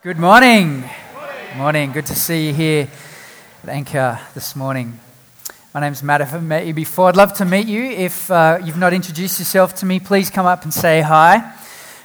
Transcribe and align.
Good 0.00 0.16
morning. 0.16 0.82
morning. 0.82 1.56
Morning. 1.56 1.92
Good 1.92 2.06
to 2.06 2.14
see 2.14 2.46
you 2.46 2.54
here 2.54 2.88
at 3.64 3.68
Anchor 3.68 4.20
this 4.32 4.54
morning. 4.54 4.96
My 5.74 5.80
name's 5.80 6.04
Matt. 6.04 6.20
If 6.20 6.32
I've 6.32 6.40
met 6.44 6.68
you 6.68 6.72
before, 6.72 7.08
I'd 7.08 7.16
love 7.16 7.34
to 7.38 7.44
meet 7.44 7.66
you. 7.66 7.82
If 7.82 8.30
uh, 8.30 8.60
you've 8.64 8.76
not 8.76 8.92
introduced 8.92 9.40
yourself 9.40 9.74
to 9.80 9.86
me, 9.86 9.98
please 9.98 10.30
come 10.30 10.46
up 10.46 10.62
and 10.62 10.72
say 10.72 11.00
hi. 11.00 11.52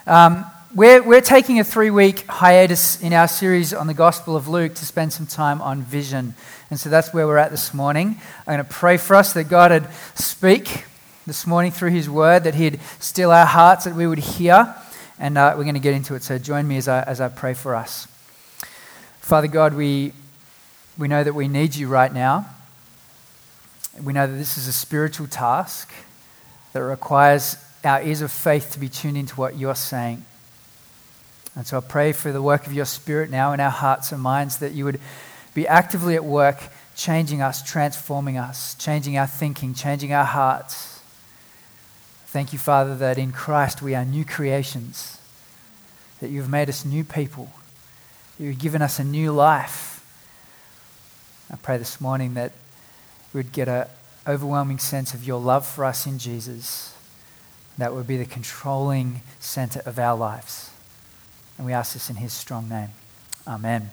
Um, 0.07 0.43
we're, 0.73 1.03
we're 1.03 1.21
taking 1.21 1.59
a 1.59 1.63
three 1.63 1.91
week 1.91 2.25
hiatus 2.25 2.99
in 2.99 3.13
our 3.13 3.27
series 3.27 3.75
on 3.75 3.85
the 3.85 3.93
Gospel 3.93 4.35
of 4.35 4.47
Luke 4.47 4.73
to 4.73 4.85
spend 4.87 5.13
some 5.13 5.27
time 5.27 5.61
on 5.61 5.83
vision. 5.83 6.33
And 6.71 6.79
so 6.79 6.89
that's 6.89 7.13
where 7.13 7.27
we're 7.27 7.37
at 7.37 7.51
this 7.51 7.75
morning. 7.75 8.19
I'm 8.47 8.55
going 8.55 8.57
to 8.57 8.63
pray 8.63 8.97
for 8.97 9.15
us 9.15 9.33
that 9.33 9.49
God 9.49 9.69
would 9.69 9.87
speak 10.15 10.85
this 11.27 11.45
morning 11.45 11.71
through 11.71 11.91
His 11.91 12.09
Word, 12.09 12.45
that 12.45 12.55
He'd 12.55 12.79
still 12.97 13.29
our 13.29 13.45
hearts, 13.45 13.85
that 13.85 13.93
we 13.93 14.07
would 14.07 14.17
hear 14.17 14.73
and 15.19 15.37
uh, 15.37 15.53
we're 15.55 15.63
going 15.63 15.75
to 15.75 15.79
get 15.79 15.93
into 15.93 16.15
it. 16.15 16.23
So 16.23 16.37
join 16.37 16.67
me 16.67 16.77
as 16.77 16.87
I, 16.87 17.03
as 17.03 17.21
I 17.21 17.29
pray 17.29 17.53
for 17.53 17.75
us. 17.75 18.07
Father 19.19 19.47
God, 19.47 19.73
we, 19.73 20.13
we 20.97 21.07
know 21.07 21.23
that 21.23 21.33
we 21.33 21.47
need 21.47 21.75
you 21.75 21.87
right 21.87 22.11
now. 22.11 22.47
We 24.01 24.13
know 24.13 24.27
that 24.27 24.33
this 24.33 24.57
is 24.57 24.67
a 24.67 24.73
spiritual 24.73 25.27
task 25.27 25.93
that 26.73 26.83
requires 26.83 27.57
our 27.83 28.01
ears 28.01 28.21
of 28.21 28.31
faith 28.31 28.71
to 28.71 28.79
be 28.79 28.89
tuned 28.89 29.17
into 29.17 29.35
what 29.35 29.57
you're 29.57 29.75
saying. 29.75 30.25
And 31.55 31.67
so 31.67 31.77
I 31.77 31.81
pray 31.81 32.13
for 32.13 32.31
the 32.31 32.41
work 32.41 32.65
of 32.65 32.73
your 32.73 32.85
Spirit 32.85 33.29
now 33.29 33.53
in 33.53 33.59
our 33.59 33.69
hearts 33.69 34.11
and 34.11 34.21
minds 34.21 34.57
that 34.57 34.71
you 34.71 34.85
would 34.85 34.99
be 35.53 35.67
actively 35.67 36.15
at 36.15 36.25
work, 36.25 36.57
changing 36.95 37.41
us, 37.43 37.61
transforming 37.61 38.37
us, 38.37 38.73
changing 38.75 39.17
our 39.17 39.27
thinking, 39.27 39.75
changing 39.75 40.13
our 40.13 40.25
hearts 40.25 40.92
Thank 42.33 42.51
you, 42.51 42.57
Father, 42.57 42.95
that 42.95 43.19
in 43.19 43.31
Christ 43.31 43.83
we 43.83 43.93
are 43.93 44.03
new 44.03 44.25
creations, 44.25 45.19
that 46.19 46.31
you've 46.31 46.49
made 46.49 46.67
us 46.67 46.83
new 46.83 47.03
people, 47.03 47.51
you've 48.39 48.57
given 48.57 48.81
us 48.81 48.97
a 48.97 49.03
new 49.03 49.31
life. 49.31 50.03
I 51.51 51.57
pray 51.57 51.77
this 51.77 52.01
morning 52.01 52.33
that 52.33 52.51
we 53.31 53.37
would 53.37 53.51
get 53.51 53.67
an 53.67 53.85
overwhelming 54.27 54.79
sense 54.79 55.13
of 55.13 55.23
your 55.23 55.39
love 55.39 55.63
for 55.63 55.85
us 55.85 56.07
in 56.07 56.17
Jesus. 56.17 56.97
That 57.77 57.93
would 57.93 58.07
be 58.07 58.17
the 58.17 58.25
controlling 58.25 59.21
center 59.39 59.83
of 59.85 59.99
our 59.99 60.17
lives. 60.17 60.71
And 61.59 61.67
we 61.67 61.73
ask 61.73 61.93
this 61.93 62.09
in 62.09 62.15
his 62.15 62.33
strong 62.33 62.67
name. 62.67 62.89
Amen. 63.47 63.91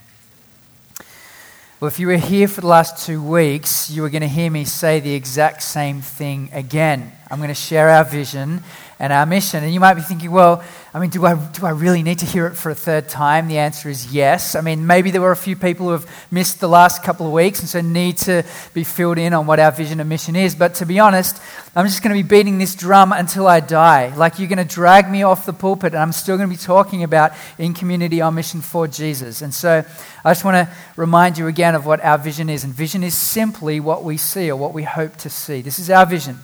Well, 1.78 1.88
if 1.88 1.98
you 1.98 2.06
were 2.06 2.16
here 2.16 2.48
for 2.48 2.62
the 2.62 2.68
last 2.68 3.04
two 3.04 3.22
weeks, 3.22 3.90
you 3.90 4.00
were 4.00 4.08
going 4.08 4.22
to 4.22 4.28
hear 4.28 4.50
me 4.50 4.64
say 4.64 4.98
the 4.98 5.12
exact 5.12 5.62
same 5.62 6.00
thing 6.00 6.48
again. 6.54 7.12
I'm 7.30 7.38
going 7.38 7.48
to 7.48 7.54
share 7.54 7.90
our 7.90 8.04
vision 8.04 8.62
and 8.98 9.12
our 9.12 9.24
mission. 9.24 9.64
And 9.64 9.72
you 9.72 9.80
might 9.80 9.94
be 9.94 10.02
thinking, 10.02 10.30
well, 10.30 10.62
I 10.92 10.98
mean, 10.98 11.10
do 11.10 11.24
I, 11.24 11.34
do 11.34 11.64
I 11.64 11.70
really 11.70 12.02
need 12.02 12.18
to 12.18 12.26
hear 12.26 12.46
it 12.46 12.54
for 12.54 12.70
a 12.70 12.74
third 12.74 13.08
time? 13.08 13.46
The 13.46 13.58
answer 13.58 13.88
is 13.88 14.12
yes. 14.12 14.56
I 14.56 14.60
mean, 14.60 14.86
maybe 14.86 15.10
there 15.10 15.20
were 15.22 15.30
a 15.30 15.36
few 15.36 15.56
people 15.56 15.86
who 15.86 15.92
have 15.92 16.26
missed 16.30 16.60
the 16.60 16.68
last 16.68 17.02
couple 17.02 17.26
of 17.26 17.32
weeks 17.32 17.60
and 17.60 17.68
so 17.68 17.80
need 17.80 18.18
to 18.18 18.44
be 18.74 18.84
filled 18.84 19.16
in 19.16 19.32
on 19.32 19.46
what 19.46 19.58
our 19.58 19.72
vision 19.72 20.00
and 20.00 20.08
mission 20.08 20.36
is. 20.36 20.54
But 20.54 20.74
to 20.76 20.86
be 20.86 20.98
honest, 20.98 21.40
I'm 21.74 21.86
just 21.86 22.02
going 22.02 22.14
to 22.14 22.22
be 22.22 22.28
beating 22.28 22.58
this 22.58 22.74
drum 22.74 23.12
until 23.12 23.46
I 23.46 23.60
die. 23.60 24.14
Like 24.14 24.38
you're 24.38 24.48
going 24.48 24.58
to 24.58 24.74
drag 24.74 25.10
me 25.10 25.22
off 25.22 25.46
the 25.46 25.52
pulpit 25.54 25.94
and 25.94 26.02
I'm 26.02 26.12
still 26.12 26.36
going 26.36 26.50
to 26.50 26.54
be 26.54 26.62
talking 26.62 27.02
about 27.02 27.32
in 27.58 27.72
community 27.72 28.20
our 28.20 28.32
mission 28.32 28.60
for 28.60 28.86
Jesus. 28.86 29.40
And 29.40 29.54
so 29.54 29.84
I 30.24 30.30
just 30.30 30.44
want 30.44 30.56
to 30.56 30.74
remind 30.96 31.38
you 31.38 31.46
again 31.46 31.74
of 31.74 31.86
what 31.86 32.04
our 32.04 32.18
vision 32.18 32.50
is. 32.50 32.64
And 32.64 32.74
vision 32.74 33.02
is 33.02 33.16
simply 33.16 33.80
what 33.80 34.04
we 34.04 34.18
see 34.18 34.50
or 34.50 34.56
what 34.56 34.74
we 34.74 34.82
hope 34.82 35.16
to 35.18 35.30
see. 35.30 35.62
This 35.62 35.78
is 35.78 35.88
our 35.88 36.04
vision. 36.04 36.38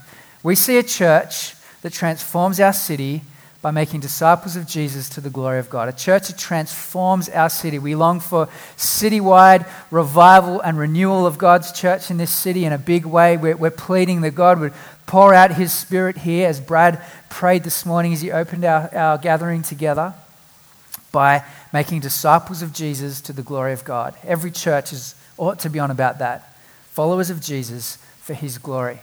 We 0.47 0.55
see 0.55 0.79
a 0.79 0.85
church 0.85 1.57
that 1.83 1.93
transforms 1.93 2.61
our 2.61 2.73
city 2.73 3.23
by 3.63 3.73
making 3.73 3.99
disciples 3.99 4.55
of 4.55 4.69
Jesus 4.69 5.09
to 5.09 5.21
the 5.21 5.29
glory 5.29 5.59
of 5.59 5.69
God. 5.69 5.89
A 5.89 5.93
church 5.93 6.29
that 6.29 6.39
transforms 6.39 7.29
our 7.29 7.51
city. 7.51 7.81
We 7.81 7.97
long 7.97 8.21
for 8.21 8.47
citywide 8.77 9.69
revival 9.91 10.61
and 10.61 10.79
renewal 10.79 11.27
of 11.27 11.37
God's 11.37 11.73
church 11.73 12.13
in 12.13 12.19
this 12.19 12.31
city 12.31 12.65
in 12.65 12.73
a 12.73 12.79
big 12.79 13.05
way. 13.05 13.37
We're, 13.37 13.57
we're 13.57 13.73
pleading 13.73 14.21
that 14.21 14.37
God 14.37 14.61
would 14.61 14.73
pour 15.05 15.35
out 15.35 15.55
his 15.55 15.73
spirit 15.73 16.19
here, 16.19 16.47
as 16.47 16.61
Brad 16.61 17.05
prayed 17.29 17.65
this 17.65 17.85
morning 17.85 18.13
as 18.13 18.21
he 18.21 18.31
opened 18.31 18.65
our, 18.65 18.89
our 18.95 19.19
gathering 19.19 19.65
together, 19.65 20.15
by 21.11 21.43
making 21.73 22.03
disciples 22.03 22.63
of 22.63 22.73
Jesus 22.73 23.21
to 23.23 23.33
the 23.33 23.43
glory 23.43 23.73
of 23.73 23.85
God. 23.85 24.15
Every 24.23 24.53
church 24.53 24.93
is, 24.93 25.17
ought 25.39 25.59
to 25.59 25.69
be 25.69 25.81
on 25.81 25.91
about 25.91 26.21
that. 26.21 26.57
Followers 26.93 27.31
of 27.31 27.41
Jesus 27.41 27.97
for 28.21 28.35
his 28.35 28.59
glory. 28.59 29.01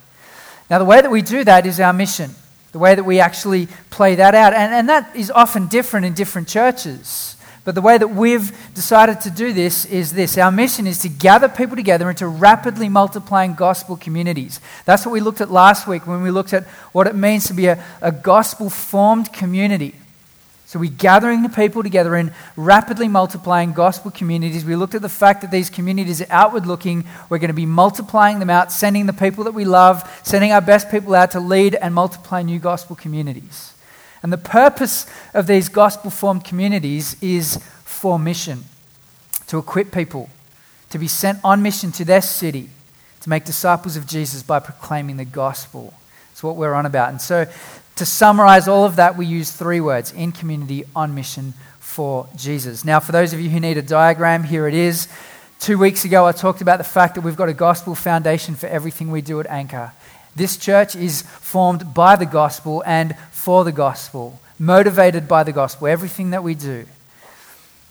Now, 0.69 0.79
the 0.79 0.85
way 0.85 1.01
that 1.01 1.11
we 1.11 1.21
do 1.21 1.43
that 1.43 1.65
is 1.65 1.79
our 1.79 1.93
mission, 1.93 2.31
the 2.71 2.79
way 2.79 2.95
that 2.95 3.03
we 3.03 3.19
actually 3.19 3.67
play 3.89 4.15
that 4.15 4.33
out. 4.35 4.53
And, 4.53 4.73
and 4.73 4.89
that 4.89 5.15
is 5.15 5.29
often 5.31 5.67
different 5.67 6.05
in 6.05 6.13
different 6.13 6.47
churches. 6.47 7.35
But 7.65 7.75
the 7.75 7.81
way 7.81 7.97
that 7.97 8.09
we've 8.09 8.51
decided 8.73 9.21
to 9.21 9.29
do 9.29 9.53
this 9.53 9.85
is 9.85 10.13
this 10.13 10.37
our 10.37 10.51
mission 10.51 10.85
is 10.85 10.99
to 10.99 11.09
gather 11.09 11.47
people 11.47 11.77
together 11.77 12.09
into 12.09 12.27
rapidly 12.27 12.89
multiplying 12.89 13.53
gospel 13.53 13.95
communities. 13.95 14.59
That's 14.83 15.05
what 15.05 15.13
we 15.13 15.21
looked 15.21 15.39
at 15.39 15.49
last 15.49 15.87
week 15.87 16.05
when 16.05 16.21
we 16.23 16.31
looked 16.31 16.51
at 16.51 16.65
what 16.91 17.07
it 17.07 17.15
means 17.15 17.47
to 17.47 17.53
be 17.53 17.67
a, 17.67 17.81
a 18.01 18.11
gospel 18.11 18.69
formed 18.69 19.31
community. 19.31 19.95
So 20.73 20.79
we're 20.79 20.89
gathering 20.89 21.43
the 21.43 21.49
people 21.49 21.83
together 21.83 22.15
in 22.15 22.33
rapidly 22.55 23.07
multiplying 23.07 23.73
gospel 23.73 24.09
communities. 24.09 24.65
We 24.65 24.75
looked 24.75 24.95
at 24.95 25.03
the 25.03 25.07
fact 25.07 25.41
that 25.41 25.51
these 25.51 25.69
communities 25.69 26.19
are 26.19 26.31
outward 26.31 26.65
looking. 26.65 27.05
We're 27.29 27.37
going 27.37 27.49
to 27.49 27.53
be 27.53 27.67
multiplying 27.67 28.39
them 28.39 28.49
out, 28.49 28.71
sending 28.71 29.05
the 29.05 29.13
people 29.13 29.43
that 29.43 29.53
we 29.53 29.65
love, 29.65 30.01
sending 30.23 30.51
our 30.51 30.61
best 30.61 30.89
people 30.89 31.13
out 31.13 31.29
to 31.29 31.39
lead 31.39 31.75
and 31.75 31.93
multiply 31.93 32.41
new 32.41 32.57
gospel 32.57 32.95
communities. 32.95 33.75
And 34.23 34.33
the 34.33 34.37
purpose 34.39 35.05
of 35.35 35.45
these 35.45 35.69
gospel 35.69 36.09
formed 36.09 36.43
communities 36.43 37.21
is 37.21 37.57
for 37.83 38.17
mission 38.17 38.63
to 39.45 39.59
equip 39.59 39.91
people 39.91 40.31
to 40.89 40.97
be 40.97 41.07
sent 41.07 41.37
on 41.43 41.61
mission 41.61 41.91
to 41.91 42.03
their 42.03 42.19
city 42.19 42.71
to 43.21 43.29
make 43.29 43.45
disciples 43.45 43.95
of 43.95 44.07
Jesus 44.07 44.41
by 44.41 44.57
proclaiming 44.57 45.17
the 45.17 45.25
gospel. 45.25 45.93
It's 46.31 46.41
what 46.41 46.55
we're 46.55 46.73
on 46.73 46.87
about. 46.87 47.09
And 47.09 47.21
so 47.21 47.45
to 47.95 48.05
summarize 48.05 48.67
all 48.67 48.85
of 48.85 48.95
that, 48.95 49.17
we 49.17 49.25
use 49.25 49.51
three 49.51 49.79
words 49.79 50.11
in 50.11 50.31
community, 50.31 50.85
on 50.95 51.13
mission 51.13 51.53
for 51.79 52.27
Jesus. 52.35 52.83
Now, 52.83 52.99
for 52.99 53.11
those 53.11 53.33
of 53.33 53.39
you 53.39 53.49
who 53.49 53.59
need 53.59 53.77
a 53.77 53.83
diagram, 53.83 54.43
here 54.43 54.67
it 54.67 54.73
is. 54.73 55.07
Two 55.59 55.77
weeks 55.77 56.03
ago, 56.03 56.25
I 56.25 56.31
talked 56.31 56.61
about 56.61 56.77
the 56.77 56.83
fact 56.83 57.15
that 57.15 57.21
we've 57.21 57.35
got 57.35 57.49
a 57.49 57.53
gospel 57.53 57.95
foundation 57.95 58.55
for 58.55 58.67
everything 58.67 59.11
we 59.11 59.21
do 59.21 59.39
at 59.39 59.47
Anchor. 59.47 59.91
This 60.35 60.57
church 60.57 60.95
is 60.95 61.21
formed 61.21 61.93
by 61.93 62.15
the 62.15 62.25
gospel 62.25 62.83
and 62.85 63.15
for 63.31 63.63
the 63.63 63.71
gospel, 63.71 64.39
motivated 64.57 65.27
by 65.27 65.43
the 65.43 65.51
gospel, 65.51 65.87
everything 65.87 66.31
that 66.31 66.43
we 66.43 66.55
do. 66.55 66.87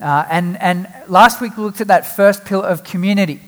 Uh, 0.01 0.27
and, 0.29 0.61
and 0.61 0.89
last 1.07 1.41
week, 1.41 1.57
we 1.57 1.63
looked 1.63 1.81
at 1.81 1.87
that 1.87 2.05
first 2.05 2.45
pillar 2.45 2.67
of 2.67 2.83
community, 2.83 3.41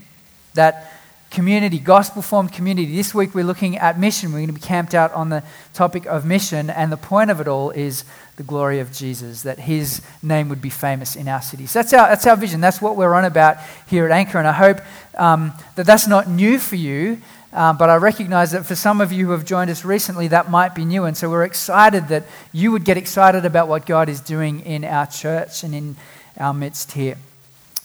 that 0.54 0.94
community, 1.34 1.81
gospel 1.81 2.22
formed 2.22 2.53
community. 2.53 2.95
This 2.95 3.12
week 3.12 3.34
we're 3.34 3.45
looking 3.45 3.77
at 3.77 3.99
mission. 3.99 4.31
We're 4.31 4.39
going 4.39 4.47
to 4.47 4.53
be 4.53 4.61
camped 4.61 4.95
out 4.95 5.12
on 5.12 5.31
the 5.31 5.43
topic 5.75 6.06
of 6.06 6.25
mission, 6.25 6.71
and 6.71 6.93
the 6.93 6.97
point 6.97 7.28
of 7.28 7.41
it 7.41 7.49
all 7.49 7.71
is 7.71 8.05
the 8.37 8.45
glory 8.45 8.78
of 8.78 8.93
Jesus, 8.93 9.43
that 9.43 9.59
his 9.59 10.00
name 10.22 10.49
would 10.49 10.62
be 10.62 10.71
famous 10.71 11.17
in 11.17 11.27
our 11.27 11.43
cities. 11.43 11.72
That's 11.72 11.93
our, 11.93 12.09
that's 12.09 12.25
our 12.28 12.37
vision. 12.37 12.61
That's 12.61 12.81
what 12.81 12.97
we're 12.97 13.15
on 13.15 13.25
about 13.25 13.56
here 13.89 14.06
at 14.06 14.12
Anchor, 14.12 14.39
and 14.39 14.47
I 14.47 14.53
hope 14.53 14.81
um, 15.19 15.53
that 15.75 15.87
that's 15.87 16.06
not 16.06 16.31
new 16.31 16.59
for 16.59 16.77
you. 16.77 17.21
Um, 17.53 17.78
but 17.78 17.89
I 17.89 17.97
recognize 17.97 18.53
that 18.53 18.65
for 18.65 18.75
some 18.75 19.01
of 19.01 19.12
you 19.12 19.27
who 19.27 19.33
have 19.33 19.45
joined 19.45 19.71
us 19.71 19.84
recently, 19.84 20.28
that 20.28 20.51
might 20.51 20.75
be 20.75 20.84
new. 20.84 21.05
And 21.05 21.16
so 21.16 21.31
we're 21.31 21.45
excited 21.45 22.09
that 22.09 22.25
you 22.53 22.72
would 22.72 22.84
get 22.84 22.97
excited 22.97 23.45
about 23.45 23.69
what 23.69 23.87
God 23.87 24.09
is 24.09 24.21
doing 24.21 24.59
in 24.61 24.84
our 24.84 25.06
church 25.06 25.62
and 25.62 25.72
in 25.72 25.97
our 26.37 26.53
midst 26.53 26.93
here. 26.93 27.16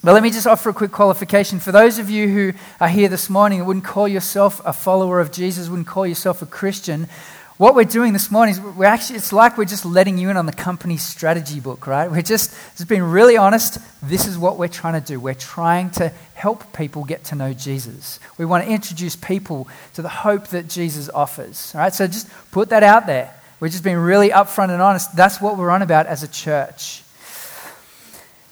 But 0.02 0.14
let 0.14 0.24
me 0.24 0.32
just 0.32 0.48
offer 0.48 0.70
a 0.70 0.74
quick 0.74 0.92
qualification. 0.92 1.60
For 1.60 1.74
those 1.74 2.00
of 2.00 2.10
you 2.10 2.30
who 2.30 2.54
are 2.80 2.88
here 2.88 3.10
this 3.10 3.30
morning 3.30 3.60
and 3.60 3.68
wouldn't 3.68 3.84
call 3.84 4.08
yourself 4.08 4.62
a 4.64 4.72
follower 4.72 5.20
of 5.20 5.32
Jesus, 5.32 5.68
wouldn't 5.68 5.88
call 5.88 6.08
yourself 6.08 6.42
a 6.42 6.46
Christian, 6.46 7.10
what 7.58 7.76
we're 7.76 7.84
doing 7.84 8.14
this 8.14 8.32
morning 8.32 8.56
is 8.56 8.62
we're 8.62 8.86
actually, 8.86 9.18
it's 9.18 9.34
like 9.34 9.58
we're 9.58 9.66
just 9.66 9.84
letting 9.84 10.18
you 10.18 10.30
in 10.30 10.38
on 10.38 10.46
the 10.46 10.54
company's 10.54 11.06
strategy 11.06 11.60
book, 11.60 11.86
right? 11.86 12.10
We're 12.10 12.22
just, 12.22 12.52
just 12.78 12.88
being 12.88 13.04
really 13.04 13.36
honest. 13.36 13.80
This 14.02 14.26
is 14.26 14.38
what 14.38 14.58
we're 14.58 14.70
trying 14.70 14.94
to 14.94 15.06
do. 15.06 15.20
We're 15.20 15.34
trying 15.34 15.90
to 15.92 16.14
help 16.36 16.72
people 16.72 17.04
get 17.04 17.26
to 17.26 17.36
know 17.36 17.52
Jesus. 17.52 18.22
We 18.38 18.46
want 18.46 18.64
to 18.64 18.72
introduce 18.72 19.18
people 19.18 19.68
to 19.96 20.02
the 20.02 20.08
hope 20.08 20.48
that 20.48 20.70
Jesus 20.70 21.10
offers, 21.10 21.76
all 21.76 21.82
right? 21.82 21.94
So 21.94 22.08
just 22.08 22.30
put 22.52 22.70
that 22.70 22.84
out 22.84 23.06
there. 23.06 23.36
We're 23.60 23.68
just 23.68 23.84
being 23.84 23.98
really 23.98 24.30
upfront 24.30 24.70
and 24.70 24.82
honest. 24.82 25.14
That's 25.18 25.42
what 25.42 25.58
we're 25.58 25.72
on 25.72 25.82
about 25.82 26.06
as 26.06 26.24
a 26.24 26.30
church. 26.30 27.04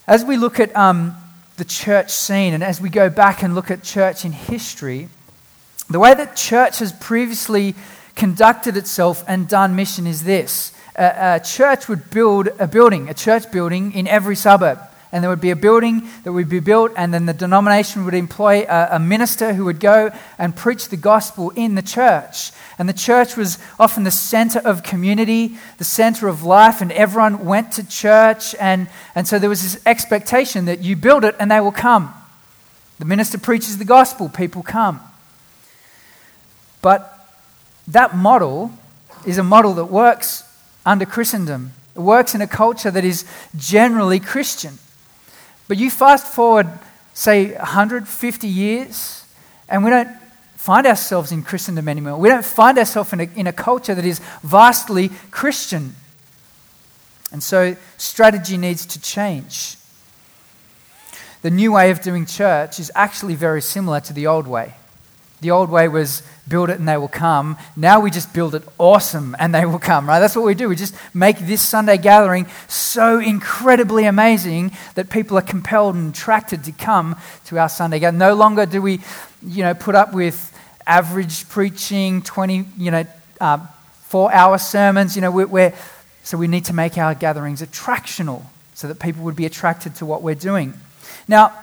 As 0.06 0.26
we 0.26 0.36
look 0.36 0.60
at 0.60 0.76
um, 0.76 1.16
the 1.58 1.66
church 1.66 2.10
scene. 2.12 2.54
And 2.54 2.64
as 2.64 2.80
we 2.80 2.90
go 2.90 3.10
back 3.10 3.44
and 3.44 3.54
look 3.54 3.70
at 3.70 3.84
church 3.84 4.24
in 4.24 4.32
history, 4.32 5.10
the 5.90 6.00
way 6.00 6.14
that 6.14 6.36
church 6.36 6.80
has 6.80 6.92
previously 6.94 7.76
conducted 8.16 8.78
itself 8.78 9.24
and 9.28 9.48
done 9.48 9.76
mission 9.76 10.08
is 10.08 10.24
this 10.24 10.74
a, 10.96 11.36
a 11.36 11.40
church 11.40 11.88
would 11.88 12.10
build 12.10 12.50
a 12.60 12.68
building, 12.68 13.10
a 13.10 13.14
church 13.14 13.52
building 13.52 13.92
in 13.94 14.08
every 14.08 14.36
suburb. 14.36 14.80
And 15.12 15.24
there 15.24 15.30
would 15.30 15.42
be 15.42 15.52
a 15.52 15.56
building 15.56 16.08
that 16.24 16.34
would 16.34 16.50
be 16.50 16.60
built, 16.60 16.92
and 16.98 17.14
then 17.14 17.26
the 17.26 17.34
denomination 17.34 18.04
would 18.06 18.14
employ 18.14 18.66
a, 18.68 18.90
a, 18.92 19.00
minister 19.00 19.54
who 19.54 19.66
would 19.66 19.80
go 19.80 20.12
and 20.38 20.56
preach 20.56 20.90
the 20.90 20.98
gospel 20.98 21.52
in 21.52 21.76
the 21.76 21.82
church. 21.82 22.52
And 22.78 22.90
the 22.90 22.94
church 22.94 23.38
was 23.38 23.58
often 23.80 24.04
the 24.04 24.12
center 24.12 24.60
of 24.60 24.84
community, 24.84 25.58
the 25.78 25.84
center 25.84 26.28
of 26.28 26.44
life, 26.44 26.82
and 26.82 26.92
everyone 26.92 27.46
went 27.46 27.72
to 27.74 27.88
church. 27.88 28.54
And, 28.56 28.90
and 29.16 29.28
so 29.28 29.40
there 29.40 29.50
was 29.50 29.64
this 29.64 29.82
expectation 29.86 30.66
that 30.66 30.84
you 30.84 30.96
build 30.96 31.24
it 31.24 31.36
and 31.40 31.50
they 31.50 31.60
will 31.60 31.72
come. 31.72 32.14
The 33.00 33.06
minister 33.06 33.38
preaches 33.38 33.78
the 33.78 33.86
gospel, 33.86 34.30
people 34.30 34.62
come. 34.62 35.00
But 36.82 37.14
that 37.88 38.16
model 38.16 38.72
is 39.26 39.38
a 39.38 39.44
model 39.44 39.74
that 39.76 39.86
works 39.86 40.44
under 40.86 41.06
Christendom. 41.06 41.74
It 41.96 42.00
works 42.02 42.36
in 42.36 42.42
a 42.42 42.48
culture 42.48 42.92
that 42.92 43.04
is 43.04 43.26
generally 43.56 44.20
Christian. 44.20 44.78
But 45.68 45.78
you 45.78 45.92
fast 45.92 46.26
forward, 46.28 46.68
say, 47.14 47.54
150 47.54 48.48
years, 48.48 49.26
and 49.68 49.84
we 49.84 49.90
don't 49.90 50.10
find 50.56 50.88
ourselves 50.88 51.32
in 51.32 51.44
Christendom 51.44 51.88
anymore. 51.88 52.18
We 52.18 52.30
don't 52.30 52.46
find 52.46 52.78
ourselves 52.78 53.14
in 53.14 53.20
a, 53.22 53.30
in 53.36 53.48
a 53.48 53.54
culture 53.54 53.96
that 53.96 54.06
is 54.06 54.20
vastly 54.44 55.10
Christian. 55.32 55.96
And 57.32 57.44
so 57.44 57.76
strategy 57.98 58.58
needs 58.58 58.86
to 58.88 59.02
change. 59.02 59.76
The 61.42 61.52
new 61.52 61.74
way 61.74 61.92
of 61.92 62.02
doing 62.02 62.26
church 62.26 62.80
is 62.80 62.92
actually 62.96 63.36
very 63.36 63.62
similar 63.62 64.00
to 64.02 64.14
the 64.14 64.28
old 64.28 64.48
way. 64.48 64.74
The 65.42 65.52
old 65.52 65.70
way 65.70 65.88
was 65.88 66.24
build 66.48 66.70
it 66.70 66.80
and 66.80 66.88
they 66.88 66.98
will 66.98 67.08
come. 67.08 67.58
Now 67.76 68.00
we 68.00 68.10
just 68.10 68.34
build 68.34 68.56
it 68.56 68.64
awesome 68.78 69.36
and 69.38 69.54
they 69.54 69.66
will 69.66 69.80
come, 69.80 70.08
right? 70.08 70.20
That's 70.20 70.36
what 70.36 70.46
we 70.46 70.56
do. 70.56 70.70
We 70.70 70.76
just 70.76 70.96
make 71.14 71.38
this 71.40 71.62
Sunday 71.62 71.98
gathering 71.98 72.48
so 72.68 73.20
incredibly 73.20 74.06
amazing 74.06 74.72
that 74.96 75.10
people 75.10 75.38
are 75.38 75.44
compelled 75.44 75.96
and 75.96 76.14
attracted 76.14 76.64
to 76.64 76.72
come 76.72 77.16
to 77.46 77.60
our 77.60 77.70
Sunday 77.70 78.00
gathering. 78.00 78.20
No 78.20 78.34
longer 78.34 78.66
do 78.66 78.82
we, 78.82 79.00
you 79.46 79.64
know, 79.64 79.74
put 79.74 79.94
up 79.94 80.14
with 80.14 80.54
average 80.88 81.48
preaching, 81.50 82.22
20, 82.22 82.66
you 82.78 82.92
know, 82.92 83.06
uh, 83.40 83.60
four 84.06 84.34
hour 84.34 84.58
sermons. 84.58 85.16
You 85.16 85.22
know, 85.22 85.32
we're, 85.32 85.48
we're, 85.48 85.74
so 86.24 86.38
we 86.38 86.48
need 86.48 86.66
to 86.66 86.74
make 86.74 86.98
our 86.98 87.14
gatherings 87.14 87.62
attractional 87.62 88.44
so 88.74 88.88
that 88.88 89.00
people 89.00 89.24
would 89.24 89.36
be 89.36 89.46
attracted 89.46 89.96
to 89.96 90.06
what 90.06 90.24
we're 90.24 90.36
doing. 90.36 90.74
Now, 91.28 91.54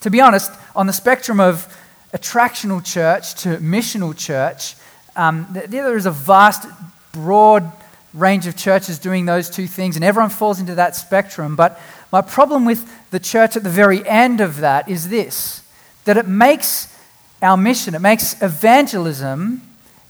to 0.00 0.10
be 0.10 0.20
honest, 0.20 0.52
on 0.76 0.86
the 0.86 0.92
spectrum 0.92 1.40
of 1.40 1.74
attractional 2.12 2.84
church 2.84 3.34
to 3.42 3.58
missional 3.58 4.16
church, 4.16 4.74
um, 5.16 5.46
there 5.50 5.96
is 5.96 6.06
a 6.06 6.10
vast, 6.10 6.66
broad 7.12 7.70
range 8.14 8.46
of 8.46 8.56
churches 8.56 8.98
doing 8.98 9.26
those 9.26 9.50
two 9.50 9.66
things, 9.66 9.96
and 9.96 10.04
everyone 10.04 10.30
falls 10.30 10.60
into 10.60 10.74
that 10.76 10.96
spectrum. 10.96 11.56
But 11.56 11.80
my 12.10 12.22
problem 12.22 12.64
with 12.64 13.10
the 13.10 13.20
church 13.20 13.56
at 13.56 13.62
the 13.62 13.70
very 13.70 14.06
end 14.08 14.40
of 14.40 14.58
that 14.58 14.88
is 14.88 15.08
this 15.08 15.62
that 16.04 16.16
it 16.16 16.26
makes 16.26 16.96
our 17.42 17.56
mission, 17.56 17.94
it 17.94 18.00
makes 18.00 18.40
evangelism 18.40 19.60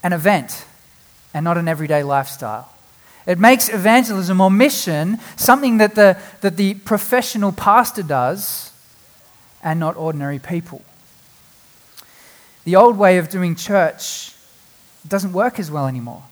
an 0.05 0.13
event 0.13 0.65
and 1.35 1.43
not 1.43 1.59
an 1.59 1.67
everyday 1.67 2.03
lifestyle. 2.05 2.73
It 3.27 3.39
makes 3.39 3.69
evangelism 3.69 4.41
or 4.41 4.51
mission 4.51 5.19
something 5.37 5.79
that 5.79 5.95
the, 5.95 6.17
that 6.41 6.57
the 6.57 6.75
professional 6.75 7.53
pastor 7.53 8.03
does 8.03 8.73
and 9.63 9.79
not 9.79 9.97
ordinary 9.97 10.39
people. 10.39 10.83
The 12.69 12.77
old 12.77 12.99
way 12.99 13.17
of 13.17 13.31
doing 13.31 13.55
church 13.55 14.35
doesn't 15.09 15.33
work 15.33 15.59
as 15.59 15.71
well 15.71 15.87
anymore. 15.87 16.23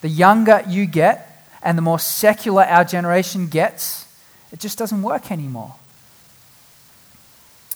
The 0.00 0.08
younger 0.08 0.62
you 0.68 0.86
get 0.86 1.44
and 1.60 1.76
the 1.76 1.82
more 1.82 1.98
secular 1.98 2.62
our 2.62 2.84
generation 2.84 3.48
gets, 3.48 4.06
it 4.52 4.60
just 4.60 4.78
doesn't 4.78 5.02
work 5.02 5.32
anymore. 5.32 5.74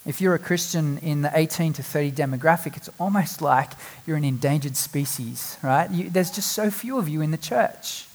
If 0.05 0.21
you're 0.21 0.35
a 0.35 0.39
Christian 0.39 0.99
in 0.99 1.21
the 1.21 1.31
18 1.37 1.73
to 1.73 1.83
30 1.83 2.13
demographic, 2.13 2.77
it's 2.77 2.89
almost 2.97 3.41
like 3.41 3.73
you're 4.07 4.15
an 4.15 4.23
endangered 4.23 4.77
species, 4.77 5.57
right? 5.61 5.91
You, 5.91 6.09
there's 6.09 6.31
just 6.31 6.53
so 6.53 6.71
few 6.71 6.97
of 6.97 7.09
you 7.09 7.19
in 7.19 7.31
the 7.31 7.37
church. 7.37 8.05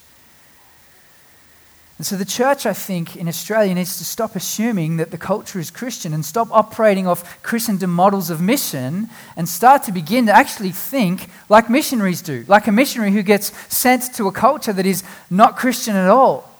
And 2.01 2.07
so 2.07 2.17
the 2.17 2.25
church, 2.25 2.65
I 2.65 2.73
think, 2.73 3.15
in 3.15 3.29
Australia 3.29 3.75
needs 3.75 3.99
to 3.99 4.07
stop 4.07 4.35
assuming 4.35 4.97
that 4.97 5.11
the 5.11 5.19
culture 5.19 5.61
is 5.61 5.71
Christian 5.71 6.15
and 6.15 6.25
stop 6.25 6.49
operating 6.51 7.07
off 7.07 7.43
Christendom 7.43 7.93
models 7.93 8.31
of 8.31 8.41
mission 8.41 9.11
and 9.37 9.47
start 9.47 9.83
to 9.83 9.93
begin 9.93 10.25
to 10.25 10.33
actually 10.33 10.71
think 10.71 11.29
like 11.51 11.69
missionaries 11.69 12.23
do, 12.23 12.47
like 12.49 12.67
a 12.67 12.73
missionary 12.73 13.13
who 13.13 13.23
gets 13.23 13.53
sent 13.69 14.15
to 14.15 14.29
a 14.29 14.33
culture 14.33 14.73
that 14.73 14.87
is 14.87 15.05
not 15.29 15.59
Christian 15.59 15.95
at 15.95 16.09
all. 16.09 16.51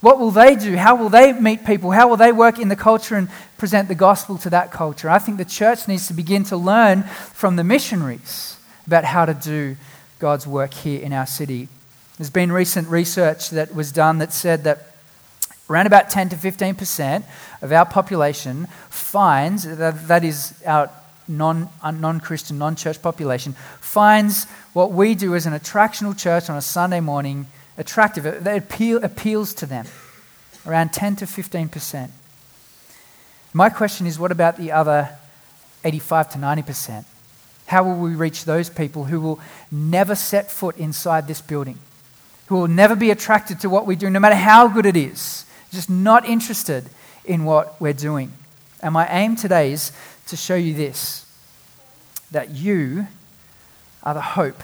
What 0.00 0.18
will 0.18 0.32
they 0.32 0.56
do? 0.56 0.74
How 0.74 0.96
will 0.96 1.10
they 1.10 1.32
meet 1.32 1.64
people? 1.64 1.92
How 1.92 2.08
will 2.08 2.16
they 2.16 2.32
work 2.32 2.58
in 2.58 2.66
the 2.66 2.74
culture 2.74 3.14
and 3.14 3.28
present 3.56 3.86
the 3.86 3.94
gospel 3.94 4.36
to 4.38 4.50
that 4.50 4.72
culture? 4.72 5.08
I 5.08 5.20
think 5.20 5.38
the 5.38 5.44
church 5.44 5.86
needs 5.86 6.08
to 6.08 6.12
begin 6.12 6.42
to 6.46 6.56
learn 6.56 7.04
from 7.04 7.54
the 7.54 7.62
missionaries 7.62 8.56
about 8.84 9.04
how 9.04 9.26
to 9.26 9.34
do 9.34 9.76
God's 10.18 10.44
work 10.44 10.74
here 10.74 11.00
in 11.00 11.12
our 11.12 11.24
city. 11.24 11.68
There's 12.16 12.30
been 12.30 12.50
recent 12.50 12.88
research 12.88 13.50
that 13.50 13.72
was 13.72 13.92
done 13.92 14.18
that 14.18 14.32
said 14.32 14.64
that 14.64 14.87
around 15.70 15.86
about 15.86 16.10
10 16.10 16.30
to 16.30 16.36
15% 16.36 17.24
of 17.62 17.72
our 17.72 17.84
population 17.84 18.66
finds, 18.90 19.64
that, 19.64 20.08
that 20.08 20.24
is 20.24 20.54
our 20.66 20.90
non, 21.26 21.68
uh, 21.82 21.90
non-Christian, 21.90 22.58
non-church 22.58 23.02
population, 23.02 23.54
finds 23.80 24.46
what 24.72 24.92
we 24.92 25.14
do 25.14 25.34
as 25.34 25.46
an 25.46 25.52
attractional 25.52 26.16
church 26.18 26.48
on 26.48 26.56
a 26.56 26.62
Sunday 26.62 27.00
morning 27.00 27.46
attractive. 27.76 28.26
It, 28.26 28.46
it 28.46 28.56
appeal, 28.56 29.02
appeals 29.04 29.54
to 29.54 29.66
them. 29.66 29.86
Around 30.66 30.92
10 30.92 31.16
to 31.16 31.24
15%. 31.24 32.10
My 33.52 33.70
question 33.70 34.06
is 34.06 34.18
what 34.18 34.32
about 34.32 34.56
the 34.56 34.72
other 34.72 35.10
85 35.84 36.30
to 36.30 36.38
90%? 36.38 37.04
How 37.66 37.84
will 37.84 37.96
we 37.96 38.14
reach 38.14 38.44
those 38.44 38.70
people 38.70 39.04
who 39.04 39.20
will 39.20 39.40
never 39.70 40.14
set 40.14 40.50
foot 40.50 40.76
inside 40.76 41.26
this 41.26 41.40
building? 41.40 41.78
who 42.48 42.56
will 42.56 42.68
never 42.68 42.96
be 42.96 43.10
attracted 43.10 43.60
to 43.60 43.70
what 43.70 43.86
we 43.86 43.94
do, 43.94 44.08
no 44.08 44.18
matter 44.18 44.34
how 44.34 44.68
good 44.68 44.86
it 44.86 44.96
is, 44.96 45.44
just 45.72 45.90
not 45.90 46.26
interested 46.26 46.88
in 47.24 47.44
what 47.44 47.80
we're 47.80 47.92
doing. 47.92 48.32
And 48.82 48.94
my 48.94 49.06
aim 49.08 49.36
today 49.36 49.72
is 49.72 49.92
to 50.28 50.36
show 50.36 50.54
you 50.54 50.74
this 50.74 51.24
that 52.30 52.50
you 52.50 53.06
are 54.02 54.14
the 54.14 54.20
hope 54.20 54.62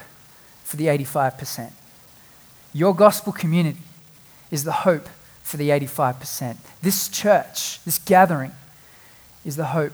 for 0.63 0.77
the 0.77 0.87
85%. 0.87 1.73
Your 2.75 2.95
gospel 2.95 3.33
community 3.33 3.79
is 4.51 4.65
the 4.65 4.73
hope 4.73 5.09
for 5.43 5.57
the 5.57 5.71
85%. 5.71 6.57
This 6.83 7.09
church, 7.09 7.83
this 7.85 7.99
gathering, 7.99 8.53
is 9.45 9.57
the 9.57 9.67
hope 9.67 9.93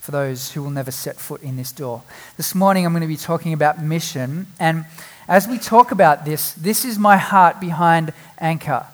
for 0.00 0.10
those 0.10 0.52
who 0.52 0.62
will 0.62 0.70
never 0.70 0.90
set 0.90 1.16
foot 1.16 1.42
in 1.42 1.56
this 1.56 1.72
door. 1.72 2.02
This 2.36 2.54
morning 2.54 2.84
I'm 2.84 2.92
going 2.92 3.02
to 3.02 3.06
be 3.06 3.16
talking 3.16 3.52
about 3.52 3.82
mission, 3.82 4.46
and 4.58 4.84
as 5.28 5.46
we 5.46 5.58
talk 5.58 5.92
about 5.92 6.24
this, 6.24 6.52
this 6.54 6.84
is 6.84 6.98
my 6.98 7.16
heart 7.16 7.60
behind 7.60 8.12
Anchor. 8.38 8.86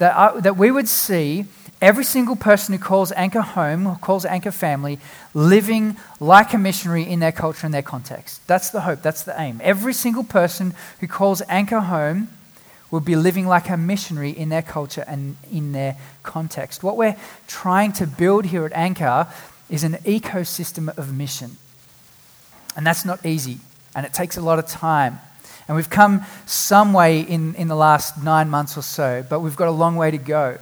That, 0.00 0.16
I, 0.16 0.40
that 0.40 0.56
we 0.56 0.70
would 0.70 0.88
see 0.88 1.44
every 1.82 2.04
single 2.04 2.34
person 2.34 2.72
who 2.74 2.82
calls 2.82 3.12
Anchor 3.12 3.42
home, 3.42 3.96
calls 3.96 4.24
Anchor 4.24 4.50
family, 4.50 4.98
living 5.34 5.98
like 6.18 6.54
a 6.54 6.58
missionary 6.58 7.02
in 7.02 7.20
their 7.20 7.32
culture 7.32 7.66
and 7.66 7.74
their 7.74 7.82
context. 7.82 8.46
That's 8.46 8.70
the 8.70 8.80
hope, 8.80 9.02
that's 9.02 9.24
the 9.24 9.38
aim. 9.38 9.60
Every 9.62 9.92
single 9.92 10.24
person 10.24 10.72
who 11.00 11.06
calls 11.06 11.42
Anchor 11.50 11.80
home 11.80 12.28
will 12.90 13.00
be 13.00 13.14
living 13.14 13.46
like 13.46 13.68
a 13.68 13.76
missionary 13.76 14.30
in 14.30 14.48
their 14.48 14.62
culture 14.62 15.04
and 15.06 15.36
in 15.52 15.72
their 15.72 15.98
context. 16.22 16.82
What 16.82 16.96
we're 16.96 17.16
trying 17.46 17.92
to 17.92 18.06
build 18.06 18.46
here 18.46 18.64
at 18.64 18.72
Anchor 18.72 19.28
is 19.68 19.84
an 19.84 19.98
ecosystem 20.04 20.96
of 20.96 21.14
mission. 21.14 21.58
And 22.74 22.86
that's 22.86 23.04
not 23.04 23.26
easy, 23.26 23.58
and 23.94 24.06
it 24.06 24.14
takes 24.14 24.38
a 24.38 24.40
lot 24.40 24.58
of 24.58 24.66
time. 24.66 25.18
And 25.70 25.76
we've 25.76 25.88
come 25.88 26.26
some 26.46 26.92
way 26.92 27.20
in, 27.20 27.54
in 27.54 27.68
the 27.68 27.76
last 27.76 28.20
nine 28.24 28.50
months 28.50 28.76
or 28.76 28.82
so, 28.82 29.24
but 29.30 29.38
we've 29.38 29.54
got 29.54 29.68
a 29.68 29.70
long 29.70 29.94
way 29.94 30.10
to 30.10 30.18
go. 30.18 30.58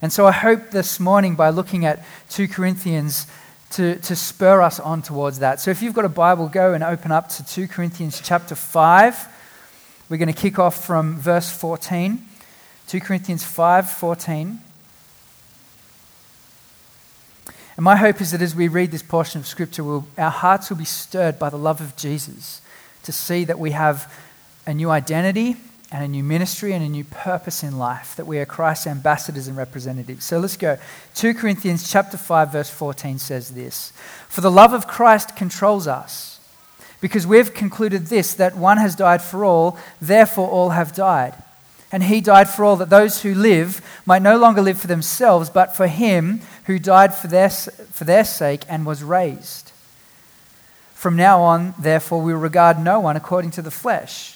And 0.00 0.12
so 0.12 0.24
I 0.24 0.30
hope 0.30 0.70
this 0.70 1.00
morning, 1.00 1.34
by 1.34 1.50
looking 1.50 1.84
at 1.84 2.06
2 2.30 2.46
Corinthians, 2.46 3.26
to, 3.72 3.96
to 3.96 4.14
spur 4.14 4.62
us 4.62 4.78
on 4.78 5.02
towards 5.02 5.40
that. 5.40 5.60
So 5.60 5.72
if 5.72 5.82
you've 5.82 5.94
got 5.94 6.04
a 6.04 6.08
Bible, 6.08 6.46
go 6.46 6.74
and 6.74 6.84
open 6.84 7.10
up 7.10 7.28
to 7.30 7.44
2 7.44 7.66
Corinthians 7.66 8.22
chapter 8.24 8.54
5. 8.54 9.26
We're 10.08 10.16
going 10.16 10.32
to 10.32 10.40
kick 10.40 10.60
off 10.60 10.84
from 10.84 11.18
verse 11.18 11.50
14. 11.50 12.24
2 12.86 13.00
Corinthians 13.00 13.42
5 13.42 13.90
14. 13.90 14.60
And 17.76 17.84
my 17.84 17.96
hope 17.96 18.20
is 18.20 18.30
that 18.30 18.40
as 18.40 18.54
we 18.54 18.68
read 18.68 18.92
this 18.92 19.02
portion 19.02 19.40
of 19.40 19.48
Scripture, 19.48 19.82
we'll, 19.82 20.06
our 20.16 20.30
hearts 20.30 20.70
will 20.70 20.76
be 20.76 20.84
stirred 20.84 21.36
by 21.36 21.50
the 21.50 21.58
love 21.58 21.80
of 21.80 21.96
Jesus 21.96 22.62
to 23.02 23.10
see 23.10 23.44
that 23.44 23.58
we 23.58 23.72
have 23.72 24.12
a 24.66 24.74
new 24.74 24.90
identity 24.90 25.56
and 25.92 26.04
a 26.04 26.08
new 26.08 26.24
ministry 26.24 26.72
and 26.72 26.84
a 26.84 26.88
new 26.88 27.04
purpose 27.04 27.62
in 27.62 27.78
life, 27.78 28.16
that 28.16 28.26
we 28.26 28.38
are 28.38 28.44
Christ's 28.44 28.88
ambassadors 28.88 29.46
and 29.46 29.56
representatives. 29.56 30.24
So 30.24 30.38
let's 30.38 30.56
go. 30.56 30.78
2 31.14 31.34
Corinthians 31.34 31.88
chapter 31.90 32.16
5 32.16 32.52
verse 32.52 32.70
14 32.70 33.18
says 33.18 33.50
this, 33.50 33.92
"For 34.28 34.40
the 34.40 34.50
love 34.50 34.72
of 34.72 34.88
Christ 34.88 35.36
controls 35.36 35.86
us, 35.86 36.40
because 37.00 37.26
we've 37.26 37.54
concluded 37.54 38.06
this 38.06 38.34
that 38.34 38.56
one 38.56 38.78
has 38.78 38.96
died 38.96 39.22
for 39.22 39.44
all, 39.44 39.78
therefore 40.00 40.48
all 40.48 40.70
have 40.70 40.92
died." 40.92 41.34
And 41.92 42.02
he 42.02 42.20
died 42.20 42.48
for 42.48 42.64
all, 42.64 42.74
that 42.76 42.90
those 42.90 43.22
who 43.22 43.32
live 43.32 43.80
might 44.04 44.20
no 44.22 44.36
longer 44.36 44.60
live 44.60 44.78
for 44.78 44.88
themselves, 44.88 45.48
but 45.48 45.76
for 45.76 45.86
him 45.86 46.40
who 46.64 46.80
died 46.80 47.14
for 47.14 47.28
their, 47.28 47.48
for 47.48 48.02
their 48.02 48.24
sake 48.24 48.64
and 48.68 48.84
was 48.84 49.04
raised. 49.04 49.70
From 50.94 51.14
now 51.14 51.42
on, 51.42 51.74
therefore, 51.78 52.20
we 52.20 52.32
regard 52.32 52.80
no 52.80 52.98
one 52.98 53.14
according 53.14 53.52
to 53.52 53.62
the 53.62 53.70
flesh. 53.70 54.35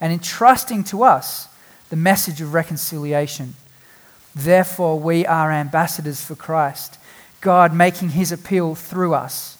and 0.00 0.12
entrusting 0.12 0.84
to 0.84 1.02
us 1.02 1.48
the 1.90 1.96
message 1.96 2.40
of 2.40 2.54
reconciliation. 2.54 3.54
Therefore, 4.34 4.98
we 4.98 5.24
are 5.24 5.50
ambassadors 5.50 6.20
for 6.22 6.34
Christ, 6.34 6.98
God 7.40 7.74
making 7.74 8.10
his 8.10 8.32
appeal 8.32 8.74
through 8.74 9.14
us. 9.14 9.56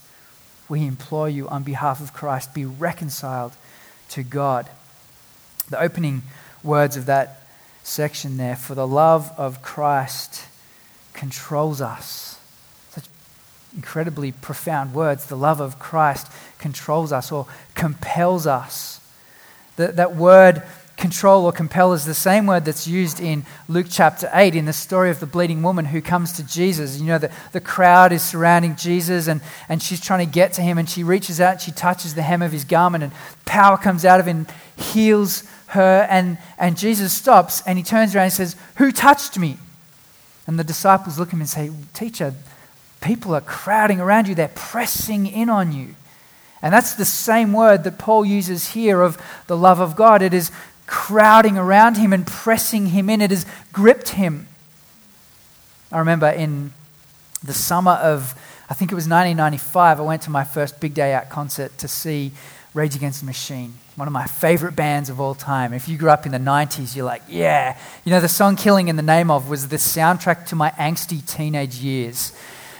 We 0.69 0.87
implore 0.87 1.29
you 1.29 1.49
on 1.49 1.63
behalf 1.63 2.01
of 2.01 2.13
Christ, 2.13 2.53
be 2.53 2.65
reconciled 2.65 3.53
to 4.11 4.23
God. 4.23 4.69
The 5.71 5.81
opening 5.81 6.23
words 6.63 6.97
of 6.97 7.07
that 7.07 7.43
section 7.83 8.37
there 8.37 8.57
for 8.57 8.75
the 8.75 8.87
love 8.87 9.33
of 9.37 9.63
Christ 9.63 10.45
controls 11.13 11.81
us. 11.81 12.39
Such 12.91 13.07
incredibly 13.75 14.33
profound 14.33 14.93
words. 14.93 15.27
The 15.27 15.37
love 15.37 15.61
of 15.61 15.79
Christ 15.79 16.31
controls 16.59 17.13
us 17.13 17.33
or 17.33 17.47
compels 17.75 18.47
us. 18.47 18.96
That, 19.77 19.97
that 19.97 20.17
word 20.17 20.63
control 20.97 21.45
or 21.45 21.53
compel 21.53 21.93
is 21.93 22.07
the 22.07 22.15
same 22.15 22.47
word 22.47 22.65
that's 22.65 22.87
used 22.87 23.21
in 23.21 23.45
Luke 23.69 23.87
chapter 23.91 24.31
8 24.33 24.55
in 24.55 24.65
the 24.65 24.73
story 24.73 25.11
of 25.11 25.21
the 25.21 25.27
bleeding 25.27 25.63
woman 25.63 25.85
who 25.85 26.01
comes 26.01 26.33
to 26.33 26.47
Jesus. 26.47 26.99
You 26.99 27.07
know, 27.07 27.19
the, 27.19 27.31
the 27.53 27.61
crowd 27.61 28.13
is 28.13 28.23
surrounding 28.23 28.77
Jesus 28.77 29.29
and, 29.29 29.43
and 29.69 29.83
she's 29.83 30.01
trying 30.01 30.27
to 30.27 30.33
get 30.33 30.55
to 30.55 30.63
him 30.63 30.79
and 30.79 30.89
she 30.89 31.03
reaches 31.03 31.41
out 31.41 31.53
and 31.53 31.61
she 31.61 31.71
touches 31.71 32.15
the 32.15 32.23
hem 32.23 32.41
of 32.41 32.53
his 32.53 32.65
garment 32.65 33.05
and 33.05 33.13
power 33.45 33.77
comes 33.77 34.05
out 34.05 34.21
of 34.21 34.27
him 34.27 34.47
heals 34.77 35.45
her. 35.69 36.07
And, 36.09 36.39
and 36.59 36.79
Jesus 36.79 37.13
stops 37.13 37.63
and 37.67 37.77
he 37.77 37.85
turns 37.85 38.15
around 38.15 38.25
and 38.25 38.33
says, 38.33 38.57
Who 38.77 38.91
touched 38.91 39.39
me? 39.39 39.59
And 40.47 40.59
the 40.59 40.65
disciples 40.65 41.19
look 41.19 41.29
at 41.29 41.35
him 41.35 41.41
and 41.41 41.49
say, 41.49 41.71
Teacher, 41.93 42.33
people 43.03 43.35
are 43.35 43.43
crowding 43.43 44.01
around 44.01 44.29
you, 44.29 44.35
they're 44.35 44.49
pressing 44.49 45.27
in 45.27 45.51
on 45.51 45.73
you. 45.73 45.95
And 46.67 46.75
that's 46.75 46.95
the 46.95 47.05
same 47.05 47.53
word 47.53 47.85
that 47.85 47.97
Paul 47.97 48.25
uses 48.25 48.73
here 48.73 49.01
of 49.01 49.17
the 49.47 49.57
love 49.57 49.79
of 49.79 49.95
God. 49.95 50.21
It 50.21 50.35
is 50.35 50.51
crowding 50.89 51.57
around 51.57 51.97
him 51.97 52.13
and 52.13 52.27
pressing 52.27 52.87
him 52.87 53.09
in. 53.09 53.21
It 53.21 53.31
has 53.31 53.47
gripped 53.73 54.11
him. 54.11 54.49
I 55.93 56.01
remember 56.01 56.29
in 56.29 56.73
the 57.41 57.53
summer 57.53 57.93
of, 57.93 58.35
I 58.69 58.75
think 58.75 58.91
it 58.91 58.97
was 58.97 59.05
1995, 59.05 60.01
I 60.01 60.03
went 60.03 60.23
to 60.23 60.31
my 60.31 60.43
first 60.43 60.81
Big 60.81 60.93
Day 60.93 61.15
Out 61.15 61.29
concert 61.29 61.79
to 61.79 61.87
see 61.87 62.33
Rage 62.75 62.97
Against 62.97 63.21
the 63.21 63.27
Machine, 63.27 63.75
one 63.95 64.09
of 64.09 64.13
my 64.13 64.27
favorite 64.27 64.75
bands 64.75 65.09
of 65.09 65.21
all 65.21 65.37
time. 65.37 65.73
If 65.73 65.89
you 65.89 65.97
grew 65.97 66.11
up 66.11 66.27
in 66.27 66.33
the 66.33 66.39
90s, 66.39 66.97
you're 66.97 67.07
like, 67.07 67.23
yeah. 67.29 67.79
You 68.05 68.11
know, 68.11 68.21
the 68.21 68.29
song 68.29 68.57
Killing 68.57 68.89
in 68.89 68.97
the 68.97 69.03
Name 69.03 69.31
of 69.31 69.49
was 69.49 69.69
the 69.69 69.77
soundtrack 69.77 70.47
to 70.47 70.57
my 70.57 70.71
angsty 70.73 71.25
teenage 71.25 71.77
years. 71.77 72.33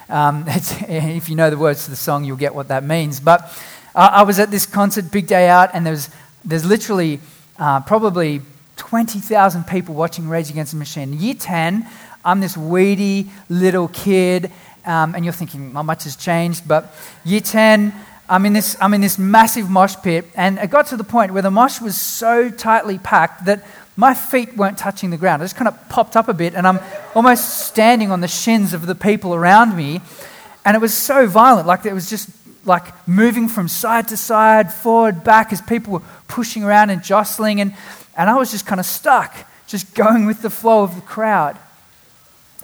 Um, 0.09 0.45
if 0.49 1.29
you 1.29 1.37
know 1.37 1.51
the 1.51 1.59
words 1.59 1.85
to 1.85 1.91
the 1.91 1.97
song, 1.97 2.25
you'll 2.25 2.37
get 2.37 2.55
what 2.55 2.69
that 2.69 2.85
means. 2.85 3.21
But 3.21 3.51
I 3.97 4.25
was 4.25 4.39
at 4.39 4.51
this 4.51 4.67
concert, 4.67 5.11
Big 5.11 5.27
Day 5.27 5.49
Out, 5.49 5.71
and 5.73 5.87
there's, 5.87 6.11
there's 6.45 6.67
literally 6.67 7.19
uh, 7.59 7.81
probably 7.81 8.43
20,000 8.77 9.67
people 9.67 9.95
watching 9.95 10.29
Rage 10.29 10.51
Against 10.51 10.73
the 10.73 10.79
Machine. 10.79 11.15
Year 11.19 11.33
10, 11.33 11.87
I'm 12.23 12.41
this 12.41 12.59
weedy 12.59 13.31
little 13.49 13.89
kid, 13.89 14.53
um, 14.85 15.15
and 15.15 15.25
you're 15.25 15.33
thinking, 15.33 15.73
not 15.73 15.85
much 15.85 16.05
has 16.05 16.15
changed, 16.15 16.69
but 16.69 16.95
year 17.25 17.41
10, 17.41 17.95
I'm 18.29 18.45
in, 18.45 18.53
this, 18.53 18.77
I'm 18.83 18.93
in 18.93 19.01
this 19.01 19.19
massive 19.19 19.71
mosh 19.71 19.97
pit, 20.03 20.27
and 20.35 20.59
it 20.59 20.69
got 20.69 20.89
to 20.89 20.99
the 20.99 21.05
point 21.05 21.33
where 21.33 21.41
the 21.41 21.51
mosh 21.51 21.81
was 21.81 21.99
so 21.99 22.51
tightly 22.51 22.99
packed 22.99 23.47
that 23.47 23.67
my 23.97 24.13
feet 24.13 24.59
weren't 24.59 24.77
touching 24.77 25.09
the 25.09 25.17
ground. 25.17 25.41
I 25.41 25.47
just 25.47 25.57
kind 25.57 25.69
of 25.69 25.89
popped 25.89 26.17
up 26.17 26.29
a 26.29 26.35
bit, 26.35 26.55
and 26.55 26.67
I'm 26.67 26.81
almost 27.15 27.61
standing 27.67 28.11
on 28.11 28.21
the 28.21 28.29
shins 28.29 28.75
of 28.75 28.85
the 28.85 28.95
people 28.95 29.35
around 29.35 29.75
me. 29.75 30.03
And 30.67 30.75
it 30.75 30.81
was 30.81 30.93
so 30.93 31.27
violent, 31.27 31.67
like 31.67 31.87
it 31.87 31.95
was 31.95 32.11
just 32.11 32.29
like 32.67 33.09
moving 33.09 33.49
from 33.49 33.69
side 33.69 34.09
to 34.09 34.17
side, 34.17 34.73
forward, 34.73 35.25
back, 35.25 35.53
as 35.53 35.61
people 35.61 35.95
were 35.95 36.03
pushing 36.29 36.65
around 36.65 36.91
and 36.91 37.03
jostling. 37.03 37.61
And, 37.61 37.75
and 38.17 38.29
I 38.29 38.37
was 38.37 38.51
just 38.51 38.67
kind 38.67 38.81
of 38.81 38.87
stuck, 38.87 39.35
just 39.67 39.95
going 39.95 40.27
with 40.27 40.43
the 40.43 40.51
flow 40.51 40.83
of 40.83 40.95
the 40.95 41.01
crowd. 41.01 41.57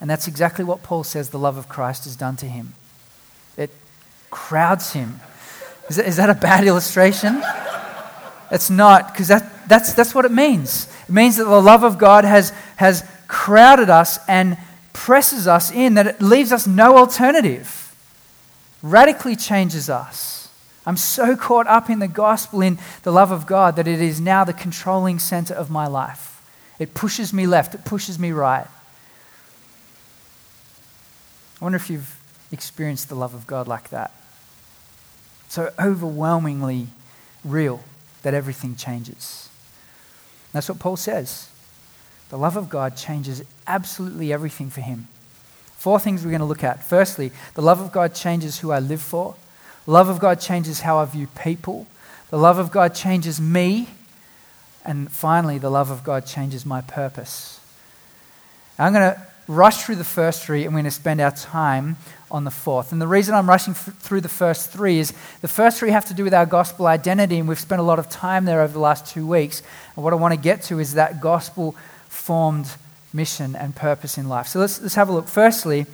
And 0.00 0.10
that's 0.10 0.26
exactly 0.26 0.64
what 0.64 0.82
Paul 0.82 1.04
says 1.04 1.30
the 1.30 1.38
love 1.38 1.56
of 1.56 1.68
Christ 1.68 2.04
has 2.04 2.16
done 2.16 2.36
to 2.36 2.46
him. 2.46 2.74
It 3.56 3.70
crowds 4.30 4.92
him. 4.92 5.20
Is 5.88 5.96
that, 5.96 6.06
is 6.06 6.16
that 6.16 6.30
a 6.30 6.34
bad 6.34 6.64
illustration? 6.64 7.42
It's 8.50 8.68
not, 8.68 9.12
because 9.12 9.28
that, 9.28 9.68
that's, 9.68 9.94
that's 9.94 10.14
what 10.14 10.24
it 10.24 10.32
means. 10.32 10.92
It 11.08 11.12
means 11.12 11.36
that 11.36 11.44
the 11.44 11.62
love 11.62 11.84
of 11.84 11.98
God 11.98 12.24
has, 12.24 12.50
has 12.76 13.08
crowded 13.28 13.88
us 13.88 14.18
and 14.28 14.58
presses 14.92 15.46
us 15.46 15.70
in, 15.70 15.94
that 15.94 16.06
it 16.06 16.20
leaves 16.20 16.52
us 16.52 16.66
no 16.66 16.98
alternative 16.98 17.81
radically 18.82 19.36
changes 19.36 19.88
us. 19.88 20.48
I'm 20.84 20.96
so 20.96 21.36
caught 21.36 21.68
up 21.68 21.88
in 21.88 22.00
the 22.00 22.08
gospel, 22.08 22.60
in 22.60 22.78
the 23.04 23.12
love 23.12 23.30
of 23.30 23.46
God, 23.46 23.76
that 23.76 23.86
it 23.86 24.00
is 24.00 24.20
now 24.20 24.42
the 24.44 24.52
controlling 24.52 25.18
center 25.20 25.54
of 25.54 25.70
my 25.70 25.86
life. 25.86 26.42
It 26.78 26.92
pushes 26.94 27.32
me 27.32 27.46
left, 27.46 27.74
it 27.74 27.84
pushes 27.84 28.18
me 28.18 28.32
right. 28.32 28.66
I 31.60 31.64
wonder 31.64 31.76
if 31.76 31.88
you've 31.88 32.18
experienced 32.50 33.08
the 33.08 33.14
love 33.14 33.34
of 33.34 33.46
God 33.46 33.68
like 33.68 33.90
that. 33.90 34.10
So 35.48 35.72
overwhelmingly 35.78 36.88
real 37.44 37.84
that 38.22 38.34
everything 38.34 38.74
changes. 38.74 39.48
That's 40.52 40.68
what 40.68 40.80
Paul 40.80 40.96
says. 40.96 41.48
The 42.30 42.38
love 42.38 42.56
of 42.56 42.68
God 42.68 42.96
changes 42.96 43.44
absolutely 43.66 44.32
everything 44.32 44.70
for 44.70 44.80
him. 44.80 45.06
Four 45.82 45.98
things 45.98 46.24
we're 46.24 46.30
going 46.30 46.38
to 46.38 46.46
look 46.46 46.62
at. 46.62 46.84
Firstly, 46.84 47.32
the 47.54 47.60
love 47.60 47.80
of 47.80 47.90
God 47.90 48.14
changes 48.14 48.60
who 48.60 48.70
I 48.70 48.78
live 48.78 49.02
for. 49.02 49.34
Love 49.84 50.08
of 50.08 50.20
God 50.20 50.38
changes 50.38 50.82
how 50.82 50.98
I 50.98 51.04
view 51.06 51.26
people. 51.42 51.88
The 52.30 52.38
love 52.38 52.58
of 52.58 52.70
God 52.70 52.94
changes 52.94 53.40
me. 53.40 53.88
And 54.84 55.10
finally, 55.10 55.58
the 55.58 55.70
love 55.70 55.90
of 55.90 56.04
God 56.04 56.24
changes 56.24 56.64
my 56.64 56.82
purpose. 56.82 57.58
I'm 58.78 58.92
going 58.92 59.12
to 59.12 59.26
rush 59.48 59.82
through 59.82 59.96
the 59.96 60.04
first 60.04 60.44
three 60.44 60.64
and 60.64 60.72
we're 60.72 60.82
going 60.82 60.84
to 60.84 60.92
spend 60.92 61.20
our 61.20 61.32
time 61.32 61.96
on 62.30 62.44
the 62.44 62.52
fourth. 62.52 62.92
And 62.92 63.02
the 63.02 63.08
reason 63.08 63.34
I'm 63.34 63.48
rushing 63.48 63.74
through 63.74 64.20
the 64.20 64.28
first 64.28 64.70
three 64.70 65.00
is 65.00 65.12
the 65.40 65.48
first 65.48 65.80
three 65.80 65.90
have 65.90 66.06
to 66.06 66.14
do 66.14 66.22
with 66.22 66.32
our 66.32 66.46
gospel 66.46 66.86
identity, 66.86 67.40
and 67.40 67.48
we've 67.48 67.58
spent 67.58 67.80
a 67.80 67.84
lot 67.84 67.98
of 67.98 68.08
time 68.08 68.44
there 68.44 68.62
over 68.62 68.72
the 68.72 68.78
last 68.78 69.12
two 69.12 69.26
weeks. 69.26 69.64
And 69.96 70.04
what 70.04 70.12
I 70.12 70.16
want 70.16 70.32
to 70.32 70.40
get 70.40 70.62
to 70.66 70.78
is 70.78 70.94
that 70.94 71.20
gospel 71.20 71.74
formed 72.08 72.72
mission 73.12 73.54
and 73.54 73.76
purpose 73.76 74.18
in 74.18 74.28
life. 74.28 74.48
So 74.48 74.60
let's, 74.60 74.80
let's 74.80 74.94
have 74.94 75.08
a 75.08 75.12
look. 75.12 75.28
Firstly, 75.28 75.86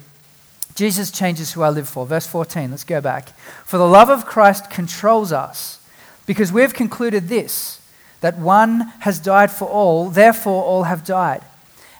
Jesus 0.75 1.10
changes 1.10 1.52
who 1.52 1.62
I 1.62 1.70
live 1.70 1.88
for. 1.88 2.06
Verse 2.06 2.26
14, 2.26 2.70
let's 2.70 2.84
go 2.84 3.00
back. 3.00 3.30
For 3.64 3.78
the 3.78 3.87
love 3.87 4.08
of 4.08 4.26
Christ 4.26 4.70
controls 4.70 5.32
us, 5.32 5.80
because 6.26 6.52
we've 6.52 6.75
concluded 6.75 7.28
this 7.28 7.80
that 8.20 8.38
one 8.38 8.80
has 9.00 9.20
died 9.20 9.50
for 9.50 9.68
all, 9.68 10.08
therefore 10.08 10.64
all 10.64 10.84
have 10.84 11.04
died. 11.04 11.42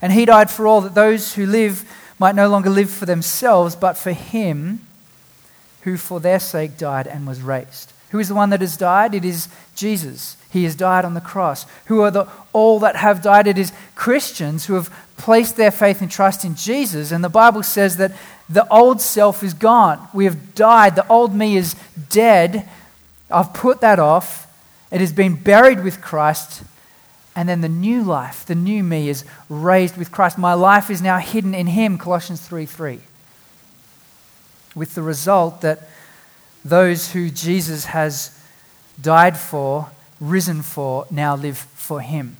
And 0.02 0.12
he 0.12 0.25
died 0.25 0.50
for 0.50 0.66
all, 0.66 0.80
that 0.80 0.94
those 0.94 1.34
who 1.34 1.46
live 1.46 1.88
might 2.18 2.34
no 2.34 2.48
longer 2.48 2.70
live 2.70 2.90
for 2.90 3.06
themselves, 3.06 3.76
but 3.76 3.96
for 3.96 4.12
him 4.12 4.80
who 5.82 5.96
for 5.96 6.20
their 6.20 6.40
sake 6.40 6.76
died 6.76 7.06
and 7.06 7.26
was 7.26 7.40
raised. 7.40 7.92
Who 8.10 8.18
is 8.18 8.28
the 8.28 8.34
one 8.34 8.50
that 8.50 8.60
has 8.60 8.76
died? 8.76 9.14
It 9.14 9.25
is 9.25 9.48
Jesus. 9.75 10.37
He 10.50 10.64
has 10.64 10.75
died 10.75 11.04
on 11.04 11.14
the 11.14 11.20
cross. 11.20 11.66
Who 11.87 12.00
are 12.00 12.10
the 12.10 12.26
all 12.52 12.78
that 12.80 12.96
have 12.96 13.22
died? 13.22 13.46
It 13.46 13.58
is 13.58 13.72
Christians 13.94 14.66
who 14.66 14.75
have 14.75 14.90
placed 15.18 15.56
their 15.56 15.70
faith 15.70 16.00
and 16.00 16.10
trust 16.10 16.44
in 16.44 16.54
Jesus. 16.54 17.12
And 17.12 17.22
the 17.22 17.28
Bible 17.28 17.62
says 17.62 17.96
that 17.98 18.12
the 18.48 18.66
old 18.72 19.00
self 19.00 19.42
is 19.42 19.52
gone. 19.52 20.08
We 20.14 20.25
have 20.25 20.54
died. 20.54 20.96
The 20.96 21.06
old 21.08 21.34
me 21.34 21.56
is 21.56 21.75
dead. 22.08 22.68
I've 23.30 23.52
put 23.52 23.80
that 23.82 23.98
off. 23.98 24.46
It 24.90 25.00
has 25.00 25.12
been 25.12 25.34
buried 25.34 25.84
with 25.84 26.00
Christ. 26.00 26.62
And 27.37 27.48
then 27.48 27.60
the 27.60 27.68
new 27.68 28.02
life, 28.02 28.44
the 28.46 28.54
new 28.54 28.82
me, 28.82 29.08
is 29.08 29.25
raised 29.48 29.96
with 29.96 30.10
Christ. 30.10 30.38
My 30.38 30.54
life 30.54 30.90
is 30.90 31.02
now 31.02 31.18
hidden 31.18 31.54
in 31.54 31.68
Him, 31.68 31.98
Colossians 31.98 32.40
3 32.40 32.66
3. 32.66 32.98
With 34.75 34.94
the 34.94 35.02
result 35.02 35.60
that 35.60 35.88
those 36.64 37.12
who 37.12 37.30
Jesus 37.30 37.84
has 37.84 38.37
died 39.00 39.37
for, 39.37 39.90
risen 40.20 40.62
for, 40.62 41.06
now 41.10 41.37
live 41.37 41.58
for 41.58 42.00
Him. 42.00 42.38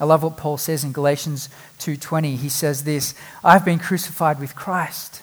I 0.00 0.04
love 0.04 0.22
what 0.22 0.36
Paul 0.36 0.58
says 0.58 0.84
in 0.84 0.92
Galatians 0.92 1.48
2:20. 1.78 2.36
He 2.36 2.48
says 2.48 2.84
this, 2.84 3.14
I've 3.42 3.64
been 3.64 3.78
crucified 3.78 4.38
with 4.38 4.54
Christ, 4.54 5.22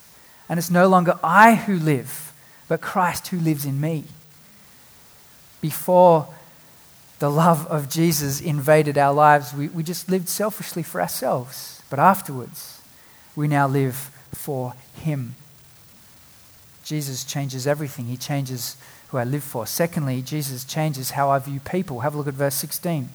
and 0.50 0.58
it's 0.58 0.72
no 0.72 0.88
longer 0.88 1.20
I 1.24 1.56
who 1.56 1.78
live, 1.78 2.34
but 2.68 2.82
Christ 2.82 3.28
who 3.28 3.40
lives 3.40 3.66
in 3.66 3.80
me. 3.80 4.06
Before 5.62 6.28
the 7.20 7.30
love 7.30 7.68
of 7.68 7.90
Jesus 7.90 8.42
invaded 8.42 8.98
our 8.98 9.14
lives, 9.14 9.54
we, 9.54 9.68
we 9.70 9.84
just 9.84 10.10
lived 10.10 10.28
selfishly 10.28 10.84
for 10.84 11.00
ourselves. 11.00 11.82
But 11.90 12.00
afterwards, 12.00 12.82
we 13.36 13.48
now 13.48 13.68
live 13.68 14.12
for 14.34 14.74
Him. 14.96 15.36
Jesus 16.84 17.24
changes 17.24 17.66
everything. 17.66 18.06
He 18.06 18.18
changes 18.18 18.76
who 19.10 19.18
I 19.18 19.24
live 19.24 19.44
for. 19.44 19.68
Secondly, 19.68 20.22
Jesus 20.22 20.66
changes 20.66 21.12
how 21.12 21.30
I 21.30 21.40
view 21.40 21.60
people. 21.60 22.00
Have 22.00 22.16
a 22.16 22.18
look 22.18 22.28
at 22.28 22.34
verse 22.34 22.56
16. 22.56 23.10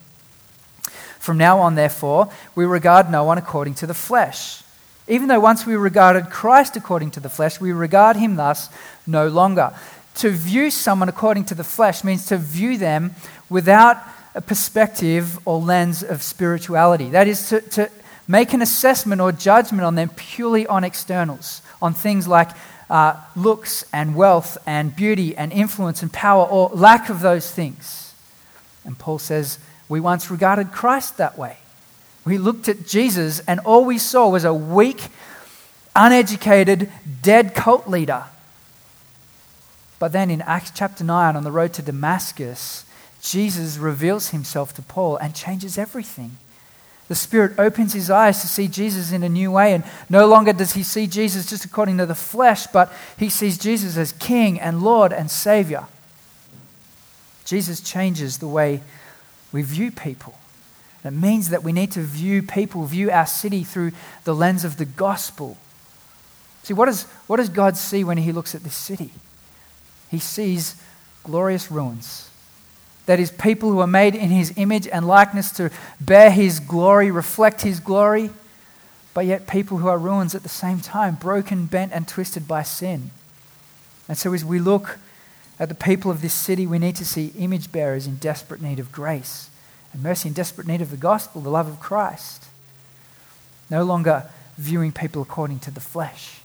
From 1.19 1.39
now 1.39 1.59
on, 1.61 1.75
therefore, 1.75 2.31
we 2.55 2.65
regard 2.65 3.11
no 3.11 3.25
one 3.25 3.39
according 3.39 3.75
to 3.75 3.87
the 3.87 3.95
flesh. 3.95 4.63
Even 5.09 5.29
though 5.29 5.41
once 5.41 5.67
we 5.67 5.75
regarded 5.75 6.31
Christ 6.31 6.77
according 6.77 7.13
to 7.13 7.21
the 7.21 7.31
flesh, 7.31 7.61
we 7.61 7.73
regard 7.73 8.17
him 8.17 8.37
thus 8.37 8.69
no 9.07 9.27
longer. 9.29 9.73
To 10.17 10.31
view 10.31 10.71
someone 10.71 11.09
according 11.09 11.47
to 11.47 11.55
the 11.55 11.65
flesh 11.65 12.05
means 12.05 12.27
to 12.27 12.37
view 12.37 12.77
them 12.77 13.15
without 13.49 13.97
a 14.35 14.41
perspective 14.41 15.39
or 15.47 15.61
lens 15.61 16.03
of 16.03 16.23
spirituality. 16.23 17.11
That 17.11 17.27
is, 17.27 17.49
to, 17.49 17.61
to 17.61 17.91
make 18.27 18.53
an 18.53 18.61
assessment 18.61 19.21
or 19.21 19.33
judgment 19.33 19.85
on 19.85 19.95
them 19.95 20.11
purely 20.11 20.67
on 20.67 20.85
externals, 20.85 21.63
on 21.81 21.95
things 21.95 22.29
like 22.29 22.51
uh, 22.91 23.21
looks 23.35 23.85
and 23.93 24.15
wealth 24.15 24.59
and 24.67 24.95
beauty 24.95 25.37
and 25.37 25.53
influence 25.53 26.03
and 26.03 26.13
power 26.13 26.45
or 26.45 26.69
lack 26.75 27.09
of 27.09 27.21
those 27.21 27.51
things. 27.51 28.15
And 28.85 28.99
Paul 28.99 29.19
says, 29.19 29.59
we 29.89 30.01
once 30.01 30.31
regarded 30.31 30.73
Christ 30.73 31.17
that 31.17 31.39
way. 31.39 31.59
We 32.25 32.39
looked 32.39 32.69
at 32.69 32.87
Jesus, 32.87 33.41
and 33.41 33.61
all 33.61 33.85
we 33.85 33.99
saw 33.99 34.29
was 34.29 34.45
a 34.45 34.53
weak, 34.53 35.09
uneducated, 35.97 36.91
dead 37.23 37.55
cult 37.55 37.89
leader. 37.89 38.25
But 39.99 40.13
then 40.13 40.31
in 40.31 40.43
Acts 40.43 40.73
chapter 40.75 41.03
9, 41.03 41.37
on 41.37 41.45
the 41.45 41.51
road 41.51 41.73
to 41.75 41.83
Damascus, 41.83 42.85
Jesus 43.23 43.79
reveals 43.79 44.29
himself 44.29 44.75
to 44.75 44.83
Paul 44.83 45.17
and 45.17 45.35
changes 45.35 45.79
everything. 45.79 46.37
The 47.09 47.15
Spirit 47.15 47.59
opens 47.59 47.95
his 47.95 48.11
eyes 48.11 48.43
to 48.43 48.47
see 48.47 48.69
Jesus 48.69 49.11
in 49.11 49.23
a 49.23 49.29
new 49.29 49.51
way, 49.51 49.73
and 49.73 49.83
no 50.11 50.27
longer 50.27 50.53
does 50.53 50.75
he 50.75 50.83
see 50.83 51.07
Jesus 51.07 51.49
just 51.49 51.65
according 51.65 51.97
to 51.99 52.07
the 52.07 52.15
flesh, 52.15 52.67
but 52.67 52.93
he 53.19 53.31
sees 53.31 53.57
Jesus 53.57 53.97
as 53.97 54.13
King 54.13 54.61
and 54.61 54.83
Lord 54.83 55.13
and 55.13 55.31
Savior. 55.31 55.87
Jesus 57.47 57.81
changes 57.81 58.39
the 58.39 58.47
way 58.47 58.83
we 59.53 59.63
view 59.63 59.91
people. 59.91 60.35
It 61.05 61.13
means 61.13 61.51
that 61.51 61.63
we 61.63 61.73
need 61.73 61.93
to 61.93 62.01
view 62.01 62.43
people, 62.43 62.85
view 62.85 63.11
our 63.11 63.27
city 63.27 63.65
through 63.65 63.93
the 64.25 64.35
lens 64.35 64.65
of 64.65 64.77
the 64.77 64.85
gospel. 64.85 65.57
See, 66.65 66.75
what, 66.75 66.89
is, 66.89 67.05
what 67.27 67.37
does 67.37 67.49
God 67.49 67.77
see 67.77 68.05
when 68.05 68.19
He 68.19 68.33
looks 68.33 68.55
at 68.55 68.63
this 68.63 68.75
city? 68.75 69.11
He 70.11 70.19
sees 70.19 70.75
glorious 71.23 71.71
ruins. 71.71 72.29
That 73.07 73.21
is, 73.21 73.31
people 73.31 73.71
who 73.71 73.79
are 73.79 73.87
made 73.87 74.15
in 74.15 74.29
His 74.29 74.53
image 74.57 74.87
and 74.89 75.07
likeness 75.07 75.51
to 75.53 75.71
bear 76.01 76.31
His 76.31 76.61
glory, 76.61 77.11
reflect 77.11 77.63
His 77.63 77.81
glory, 77.81 78.31
but 79.15 79.25
yet 79.25 79.47
people 79.47 79.79
who 79.79 79.89
are 79.89 79.99
ruins 79.99 80.35
at 80.35 80.43
the 80.43 80.49
same 80.49 80.81
time, 80.81 81.15
broken, 81.15 81.67
bent, 81.67 81.93
and 81.93 82.07
twisted 82.07 82.47
by 82.47 82.65
sin. 82.65 83.13
And 84.09 84.19
so, 84.19 84.35
as 84.35 84.45
we 84.45 84.59
look 84.59 84.99
at 85.59 85.69
the 85.69 85.75
people 85.75 86.11
of 86.11 86.23
this 86.23 86.33
city, 86.33 86.67
we 86.67 86.79
need 86.79 86.97
to 86.97 87.05
see 87.05 87.33
image 87.39 87.73
bearers 87.73 88.07
in 88.07 88.17
desperate 88.17 88.63
need 88.63 88.79
of 88.79 88.93
grace 88.93 89.51
and 89.93 90.03
mercy, 90.03 90.29
in 90.29 90.35
desperate 90.35 90.67
need 90.67 90.81
of 90.81 90.91
the 90.91 90.97
gospel, 90.97 91.41
the 91.41 91.51
love 91.51 91.67
of 91.67 91.81
Christ. 91.81 92.45
No 93.71 93.83
longer 93.83 94.29
viewing 94.57 94.93
people 94.93 95.23
according 95.23 95.59
to 95.61 95.71
the 95.71 95.81
flesh, 95.81 96.41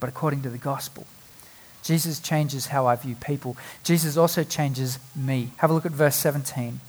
but 0.00 0.08
according 0.08 0.42
to 0.42 0.50
the 0.50 0.58
gospel. 0.58 1.06
Jesus 1.82 2.20
changes 2.20 2.66
how 2.66 2.86
I 2.86 2.96
view 2.96 3.14
people. 3.14 3.56
Jesus 3.82 4.16
also 4.16 4.44
changes 4.44 4.98
me. 5.16 5.52
Have 5.58 5.70
a 5.70 5.72
look 5.72 5.86
at 5.86 5.92
verse 5.92 6.16
17. 6.16 6.80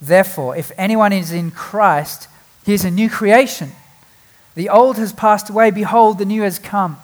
Therefore, 0.00 0.56
if 0.56 0.72
anyone 0.76 1.12
is 1.12 1.32
in 1.32 1.50
Christ, 1.50 2.28
he 2.64 2.74
is 2.74 2.84
a 2.84 2.90
new 2.90 3.08
creation. 3.08 3.72
The 4.54 4.68
old 4.68 4.96
has 4.96 5.12
passed 5.12 5.50
away. 5.50 5.70
Behold, 5.70 6.18
the 6.18 6.24
new 6.24 6.42
has 6.42 6.58
come. 6.58 6.98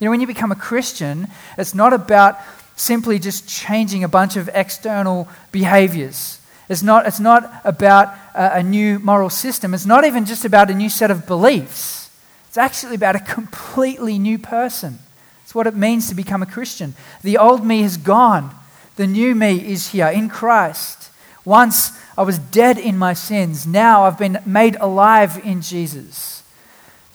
You 0.00 0.06
know, 0.06 0.10
when 0.10 0.20
you 0.20 0.26
become 0.26 0.52
a 0.52 0.56
Christian, 0.56 1.28
it's 1.56 1.74
not 1.74 1.92
about 1.92 2.38
simply 2.76 3.18
just 3.18 3.48
changing 3.48 4.04
a 4.04 4.08
bunch 4.08 4.36
of 4.36 4.48
external 4.52 5.28
behaviors. 5.50 6.40
It's 6.68 6.82
not, 6.82 7.06
it's 7.06 7.20
not 7.20 7.60
about 7.64 8.14
a, 8.34 8.58
a 8.58 8.62
new 8.62 8.98
moral 8.98 9.30
system. 9.30 9.72
It's 9.74 9.86
not 9.86 10.04
even 10.04 10.24
just 10.24 10.44
about 10.44 10.70
a 10.70 10.74
new 10.74 10.88
set 10.88 11.10
of 11.10 11.26
beliefs. 11.26 12.10
It's 12.48 12.58
actually 12.58 12.94
about 12.94 13.16
a 13.16 13.20
completely 13.20 14.18
new 14.18 14.38
person. 14.38 14.98
It's 15.42 15.54
what 15.54 15.66
it 15.66 15.74
means 15.74 16.08
to 16.08 16.14
become 16.14 16.42
a 16.42 16.46
Christian. 16.46 16.94
The 17.22 17.38
old 17.38 17.64
me 17.64 17.82
is 17.82 17.96
gone, 17.96 18.54
the 18.96 19.06
new 19.06 19.34
me 19.34 19.64
is 19.64 19.90
here 19.90 20.08
in 20.08 20.28
Christ. 20.28 21.10
Once 21.44 21.92
I 22.18 22.22
was 22.22 22.38
dead 22.38 22.78
in 22.78 22.98
my 22.98 23.12
sins, 23.12 23.66
now 23.66 24.02
I've 24.02 24.18
been 24.18 24.40
made 24.44 24.76
alive 24.76 25.40
in 25.44 25.62
Jesus. 25.62 26.35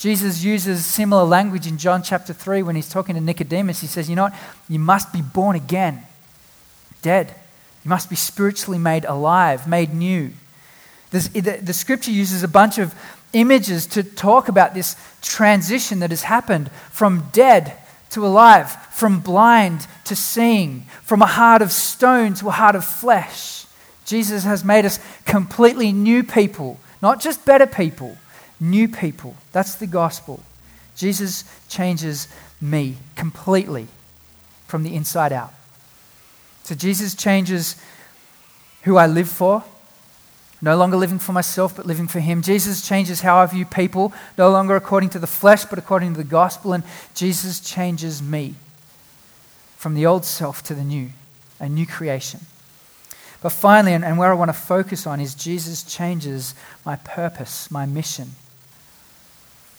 Jesus 0.02 0.44
uses 0.44 0.84
similar 0.84 1.24
language 1.26 1.68
in 1.68 1.78
John 1.78 2.02
chapter 2.02 2.34
3 2.34 2.64
when 2.64 2.76
he's 2.76 2.90
talking 2.90 3.14
to 3.14 3.22
Nicodemus. 3.22 3.82
He 3.82 3.88
says, 3.88 4.10
You 4.10 4.16
know 4.16 4.24
what? 4.24 4.36
You 4.68 4.80
must 4.80 5.14
be 5.14 5.22
born 5.22 5.56
again, 5.56 6.02
dead. 7.04 7.36
You 7.86 7.90
must 7.90 8.10
be 8.10 8.16
spiritually 8.16 8.80
made 8.80 9.06
alive, 9.06 9.68
made 9.68 9.94
new. 9.94 10.32
This, 11.12 11.28
the, 11.28 11.60
the 11.62 11.74
scripture 11.74 12.10
uses 12.10 12.42
a 12.42 12.48
bunch 12.48 12.80
of 12.80 12.96
images 13.34 13.86
to 13.88 14.02
talk 14.02 14.48
about 14.48 14.74
this 14.74 14.96
transition 15.22 16.00
that 16.00 16.10
has 16.10 16.24
happened 16.24 16.72
from 16.90 17.30
dead 17.32 17.78
to 18.10 18.26
alive, 18.26 18.72
from 18.88 19.20
blind 19.20 19.86
to 20.06 20.16
seeing, 20.16 20.82
from 21.04 21.22
a 21.22 21.28
heart 21.28 21.62
of 21.62 21.72
stone 21.72 22.34
to 22.34 22.48
a 22.48 22.52
heart 22.52 22.74
of 22.74 22.84
flesh. 22.84 23.68
Jesus 24.06 24.46
has 24.46 24.66
made 24.66 24.84
us 24.84 25.00
completely 25.28 25.92
new 25.92 26.24
people, 26.24 26.80
not 27.04 27.22
just 27.22 27.46
better 27.46 27.68
people 27.68 28.18
new 28.60 28.88
people. 28.88 29.36
That's 29.52 29.76
the 29.76 29.88
gospel. 29.88 30.42
Jesus 30.96 31.44
changes 31.68 32.28
me 32.60 32.98
completely 33.16 33.88
from 34.68 34.84
the 34.84 34.96
inside 34.96 35.34
out. 35.34 35.54
So 36.64 36.76
Jesus 36.76 37.16
changes 37.16 37.76
who 38.84 38.98
I 38.98 39.08
live 39.08 39.30
for, 39.30 39.64
no 40.62 40.78
longer 40.78 40.96
living 40.96 41.20
for 41.20 41.34
myself, 41.34 41.76
but 41.76 41.86
living 41.86 42.08
for 42.08 42.20
Him. 42.20 42.42
Jesus 42.42 42.88
changes 42.88 43.22
how 43.22 43.38
I 43.38 43.46
view 43.48 43.66
people, 43.66 44.14
no 44.38 44.50
longer 44.52 44.76
according 44.76 45.10
to 45.10 45.20
the 45.20 45.28
flesh, 45.28 45.66
but 45.66 45.80
according 45.80 46.14
to 46.14 46.18
the 46.18 46.24
gospel. 46.24 46.74
And 46.74 46.84
Jesus 47.16 47.60
changes 47.60 48.22
me 48.22 48.56
from 49.78 49.96
the 49.96 50.06
old 50.06 50.24
self 50.24 50.62
to 50.64 50.76
the 50.76 50.84
new, 50.84 51.10
a 51.60 51.68
new 51.68 51.88
creation. 51.88 52.42
But 53.42 53.52
finally, 53.52 53.94
and, 53.94 54.18
where 54.20 54.30
I 54.30 54.36
want 54.36 54.50
to 54.50 54.54
focus 54.54 55.08
on, 55.08 55.20
is 55.20 55.34
Jesus 55.34 55.82
changes 55.82 56.54
my 56.86 56.96
purpose, 56.98 57.72
my 57.72 57.88
mission. 57.88 58.32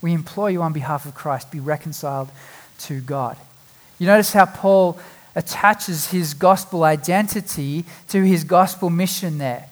We 0.00 0.12
implore 0.12 0.50
you 0.50 0.62
on 0.62 0.72
behalf 0.72 1.06
of 1.06 1.14
Christ, 1.14 1.50
be 1.50 1.60
reconciled 1.60 2.30
to 2.80 3.00
God. 3.00 3.36
You 3.98 4.06
notice 4.06 4.32
how 4.32 4.46
Paul 4.46 4.98
attaches 5.34 6.10
his 6.10 6.34
gospel 6.34 6.84
identity 6.84 7.84
to 8.08 8.22
his 8.22 8.44
gospel 8.44 8.90
mission 8.90 9.38
there. 9.38 9.66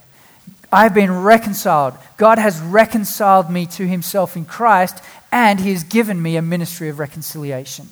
I've 0.72 0.94
been 0.94 1.22
reconciled. 1.22 1.94
God 2.16 2.38
has 2.38 2.60
reconciled 2.60 3.50
me 3.50 3.66
to 3.66 3.86
himself 3.86 4.36
in 4.36 4.44
Christ, 4.44 5.02
and 5.30 5.60
he 5.60 5.70
has 5.70 5.84
given 5.84 6.20
me 6.20 6.36
a 6.36 6.42
ministry 6.42 6.88
of 6.88 6.98
reconciliation. 6.98 7.88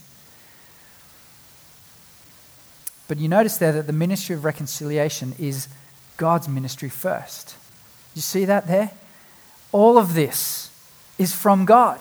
But 3.07 3.18
you 3.18 3.29
notice 3.29 3.59
there 3.59 3.73
that 3.73 3.87
the 3.87 3.92
ministry 3.92 4.35
of 4.35 4.44
reconciliation 4.44 5.35
is 5.38 5.68
God's 6.16 6.49
ministry 6.49 6.88
first. 6.88 7.57
You 8.14 8.23
see 8.23 8.44
that 8.44 8.66
there? 8.66 8.90
All 9.73 9.99
of 9.99 10.14
this 10.14 10.70
is 11.18 11.35
from 11.35 11.64
God. 11.64 12.01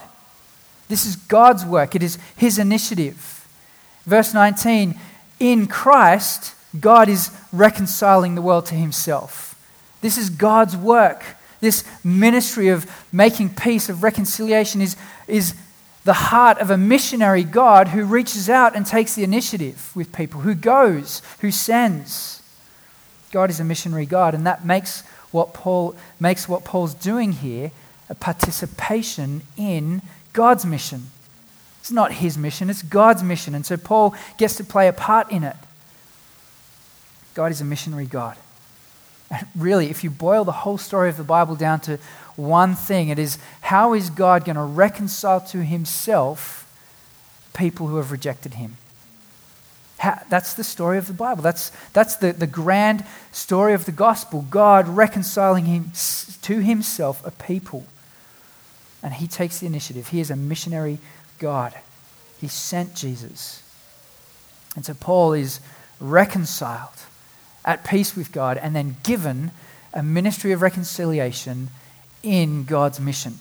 This 0.88 1.06
is 1.06 1.15
God's 1.15 1.65
work, 1.65 1.96
it 1.96 2.04
is 2.04 2.17
His 2.36 2.60
initiative. 2.60 3.48
Verse 4.06 4.34
19 4.34 5.00
In 5.39 5.67
Christ, 5.67 6.56
God 6.80 7.10
is 7.10 7.32
reconciling 7.52 8.36
the 8.36 8.41
world 8.41 8.65
to 8.67 8.76
Himself. 8.76 9.54
This 10.02 10.17
is 10.17 10.30
God's 10.30 10.76
work. 10.76 11.24
this 11.62 11.86
ministry 12.04 12.67
of 12.67 12.86
making 13.13 13.50
peace, 13.56 13.88
of 13.88 14.04
reconciliation, 14.04 14.82
is, 14.82 14.98
is 15.28 15.56
the 16.04 16.13
heart 16.13 16.58
of 16.58 16.69
a 16.69 16.78
missionary 16.78 17.46
God 17.46 17.89
who 17.89 18.04
reaches 18.04 18.50
out 18.50 18.76
and 18.76 18.86
takes 18.86 19.15
the 19.15 19.24
initiative 19.24 19.96
with 19.96 20.12
people, 20.12 20.41
who 20.41 20.56
goes, 20.56 21.22
who 21.39 21.52
sends. 21.52 22.41
God 23.32 23.50
is 23.50 23.62
a 23.62 23.63
missionary 23.63 24.06
God, 24.06 24.36
and 24.36 24.46
that 24.46 24.65
makes 24.65 25.04
what 25.32 25.54
Paul 25.54 25.96
makes 26.19 26.48
what 26.48 26.63
Paul's 26.63 26.93
doing 26.93 27.32
here 27.32 27.72
a 28.10 28.15
participation 28.15 29.41
in 29.58 30.02
God's 30.34 30.65
mission. 30.65 31.08
It's 31.80 31.91
not 31.91 32.13
his 32.13 32.38
mission, 32.38 32.69
it's 32.69 32.82
God's 32.82 33.24
mission. 33.24 33.56
And 33.56 33.65
so 33.65 33.78
Paul 33.78 34.15
gets 34.38 34.56
to 34.58 34.63
play 34.63 34.88
a 34.88 34.93
part 34.93 35.32
in 35.32 35.43
it. 35.43 35.56
God 37.34 37.52
is 37.52 37.62
a 37.62 37.65
missionary 37.65 38.06
God. 38.06 38.38
And 39.30 39.48
really, 39.56 39.89
if 39.89 40.04
you 40.04 40.10
boil 40.10 40.43
the 40.43 40.52
whole 40.52 40.78
story 40.78 41.10
of 41.10 41.17
the 41.17 41.24
Bible 41.24 41.56
down 41.56 41.80
to 41.82 41.98
one 42.36 42.76
thing, 42.76 43.10
it 43.10 43.19
is 43.19 43.38
how 43.62 43.93
is 43.93 44.10
God 44.10 44.46
going 44.46 44.56
to 44.56 44.63
reconcile 44.63 45.41
to 45.41 45.63
himself 45.63 46.60
people 47.54 47.88
who 47.88 47.98
have 47.98 48.12
rejected 48.12 48.56
him? 48.56 48.78
How, 49.98 50.22
that's 50.30 50.54
the 50.54 50.63
story 50.63 50.98
of 50.98 51.08
the 51.08 51.13
Bible. 51.13 51.41
That's, 51.41 51.72
that's 51.93 52.15
the, 52.15 52.34
the 52.34 52.48
grand 52.48 53.06
story 53.32 53.74
of 53.74 53.86
the 53.86 53.91
gospel. 53.91 54.46
God 54.50 54.88
reconciling 54.88 55.65
him, 55.65 55.91
to 56.43 56.60
himself 56.60 57.26
a 57.26 57.32
people. 57.32 57.86
And 59.04 59.13
he 59.13 59.28
takes 59.28 59.60
the 59.60 59.68
initiative. 59.68 60.08
He 60.08 60.22
is 60.22 60.32
a 60.32 60.36
missionary 60.36 60.98
God. 61.38 61.74
He 62.39 62.48
sent 62.48 62.96
Jesus. 62.96 63.62
And 64.76 64.86
so 64.86 64.94
Paul 64.94 65.34
is 65.34 65.60
reconciled, 66.00 66.89
at 67.66 67.84
peace 67.84 68.16
with 68.16 68.32
God, 68.32 68.58
and 68.58 68.76
then 68.76 68.98
given 69.04 69.52
a 69.94 70.02
ministry 70.02 70.52
of 70.52 70.62
reconciliation 70.62 71.70
in 72.24 72.63
God's 72.63 73.00
mission. 73.00 73.39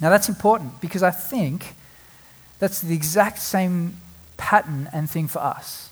Now 0.00 0.10
that's 0.10 0.28
important 0.28 0.80
because 0.80 1.02
I 1.02 1.10
think 1.10 1.74
that's 2.58 2.80
the 2.80 2.94
exact 2.94 3.38
same 3.38 3.96
pattern 4.36 4.88
and 4.92 5.10
thing 5.10 5.26
for 5.26 5.40
us. 5.40 5.90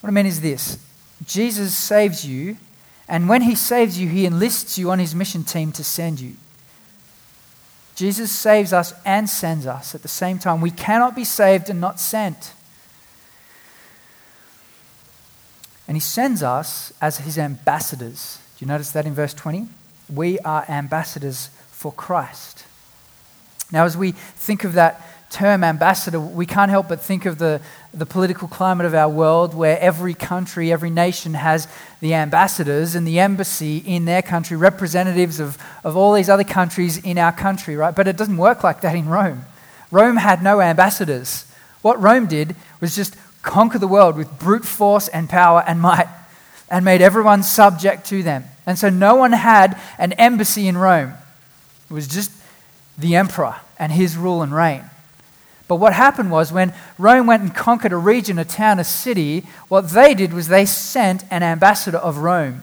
What 0.00 0.08
I 0.08 0.12
mean 0.12 0.26
is 0.26 0.40
this 0.40 0.78
Jesus 1.24 1.76
saves 1.76 2.26
you, 2.26 2.56
and 3.08 3.28
when 3.28 3.42
he 3.42 3.54
saves 3.54 3.98
you, 3.98 4.08
he 4.08 4.26
enlists 4.26 4.78
you 4.78 4.90
on 4.90 4.98
his 4.98 5.14
mission 5.14 5.44
team 5.44 5.72
to 5.72 5.84
send 5.84 6.20
you. 6.20 6.36
Jesus 7.96 8.30
saves 8.30 8.74
us 8.74 8.92
and 9.06 9.28
sends 9.28 9.66
us 9.66 9.94
at 9.94 10.02
the 10.02 10.08
same 10.08 10.38
time. 10.38 10.60
We 10.60 10.70
cannot 10.70 11.16
be 11.16 11.24
saved 11.24 11.70
and 11.70 11.80
not 11.80 11.98
sent. 11.98 12.52
And 15.88 15.96
he 15.96 16.00
sends 16.00 16.42
us 16.42 16.92
as 17.00 17.18
his 17.18 17.38
ambassadors. 17.38 18.38
Do 18.58 18.64
you 18.64 18.68
notice 18.68 18.90
that 18.90 19.06
in 19.06 19.14
verse 19.14 19.32
20? 19.32 19.66
We 20.12 20.38
are 20.40 20.66
ambassadors 20.68 21.48
for 21.70 21.90
Christ. 21.90 22.66
Now, 23.72 23.86
as 23.86 23.96
we 23.96 24.12
think 24.12 24.62
of 24.64 24.74
that 24.74 25.00
term 25.36 25.62
ambassador, 25.62 26.18
we 26.18 26.46
can't 26.46 26.70
help 26.70 26.88
but 26.88 26.98
think 26.98 27.26
of 27.26 27.36
the, 27.36 27.60
the 27.92 28.06
political 28.06 28.48
climate 28.48 28.86
of 28.86 28.94
our 28.94 29.08
world 29.08 29.54
where 29.54 29.78
every 29.80 30.14
country, 30.14 30.72
every 30.72 30.88
nation 30.88 31.34
has 31.34 31.68
the 32.00 32.14
ambassadors 32.14 32.94
and 32.94 33.06
the 33.06 33.18
embassy 33.18 33.78
in 33.78 34.06
their 34.06 34.22
country, 34.22 34.56
representatives 34.56 35.38
of, 35.38 35.58
of 35.84 35.94
all 35.94 36.14
these 36.14 36.30
other 36.30 36.42
countries 36.42 36.96
in 36.96 37.18
our 37.18 37.32
country, 37.32 37.76
right? 37.76 37.94
But 37.94 38.08
it 38.08 38.16
doesn't 38.16 38.38
work 38.38 38.64
like 38.64 38.80
that 38.80 38.94
in 38.94 39.10
Rome. 39.10 39.44
Rome 39.90 40.16
had 40.16 40.42
no 40.42 40.62
ambassadors. 40.62 41.44
What 41.82 42.00
Rome 42.00 42.26
did 42.26 42.56
was 42.80 42.96
just 42.96 43.14
conquer 43.42 43.78
the 43.78 43.86
world 43.86 44.16
with 44.16 44.38
brute 44.38 44.64
force 44.64 45.06
and 45.08 45.28
power 45.28 45.62
and 45.66 45.80
might 45.80 46.08
and 46.70 46.82
made 46.84 47.02
everyone 47.02 47.42
subject 47.42 48.06
to 48.06 48.22
them. 48.22 48.44
And 48.64 48.78
so 48.78 48.88
no 48.88 49.14
one 49.16 49.32
had 49.32 49.78
an 49.98 50.12
embassy 50.14 50.66
in 50.66 50.78
Rome. 50.78 51.12
It 51.90 51.94
was 51.94 52.08
just 52.08 52.32
the 52.98 53.16
emperor 53.16 53.56
and 53.78 53.92
his 53.92 54.16
rule 54.16 54.42
and 54.42 54.52
reign. 54.52 54.82
But 55.68 55.76
what 55.76 55.92
happened 55.92 56.30
was 56.30 56.52
when 56.52 56.72
Rome 56.96 57.26
went 57.26 57.42
and 57.42 57.54
conquered 57.54 57.92
a 57.92 57.96
region, 57.96 58.38
a 58.38 58.44
town, 58.44 58.78
a 58.78 58.84
city, 58.84 59.40
what 59.68 59.90
they 59.90 60.14
did 60.14 60.32
was 60.32 60.48
they 60.48 60.64
sent 60.64 61.24
an 61.30 61.42
ambassador 61.42 61.98
of 61.98 62.18
Rome 62.18 62.62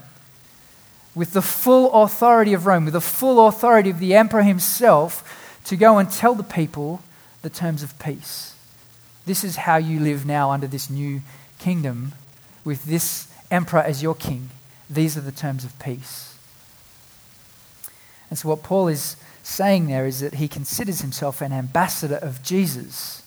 with 1.15 1.33
the 1.33 1.41
full 1.41 1.93
authority 2.03 2.53
of 2.53 2.65
Rome, 2.65 2.85
with 2.85 2.93
the 2.93 3.01
full 3.01 3.47
authority 3.47 3.89
of 3.89 3.99
the 3.99 4.15
emperor 4.15 4.43
himself 4.43 5.59
to 5.65 5.75
go 5.75 5.97
and 5.97 6.09
tell 6.09 6.33
the 6.33 6.43
people 6.43 7.01
the 7.41 7.49
terms 7.49 7.83
of 7.83 7.97
peace. 7.99 8.55
This 9.25 9.43
is 9.43 9.57
how 9.57 9.77
you 9.77 9.99
live 9.99 10.25
now 10.25 10.51
under 10.51 10.67
this 10.67 10.89
new 10.89 11.21
kingdom 11.59 12.13
with 12.65 12.85
this 12.85 13.27
emperor 13.51 13.81
as 13.81 14.01
your 14.01 14.15
king. 14.15 14.49
These 14.89 15.17
are 15.17 15.21
the 15.21 15.31
terms 15.31 15.63
of 15.63 15.77
peace. 15.79 16.35
And 18.29 18.39
so, 18.39 18.49
what 18.49 18.63
Paul 18.63 18.87
is 18.87 19.15
saying 19.43 19.87
there 19.87 20.07
is 20.07 20.21
that 20.21 20.35
he 20.35 20.47
considers 20.47 21.01
himself 21.01 21.41
an 21.41 21.51
ambassador 21.51 22.15
of 22.15 22.41
Jesus 22.41 23.21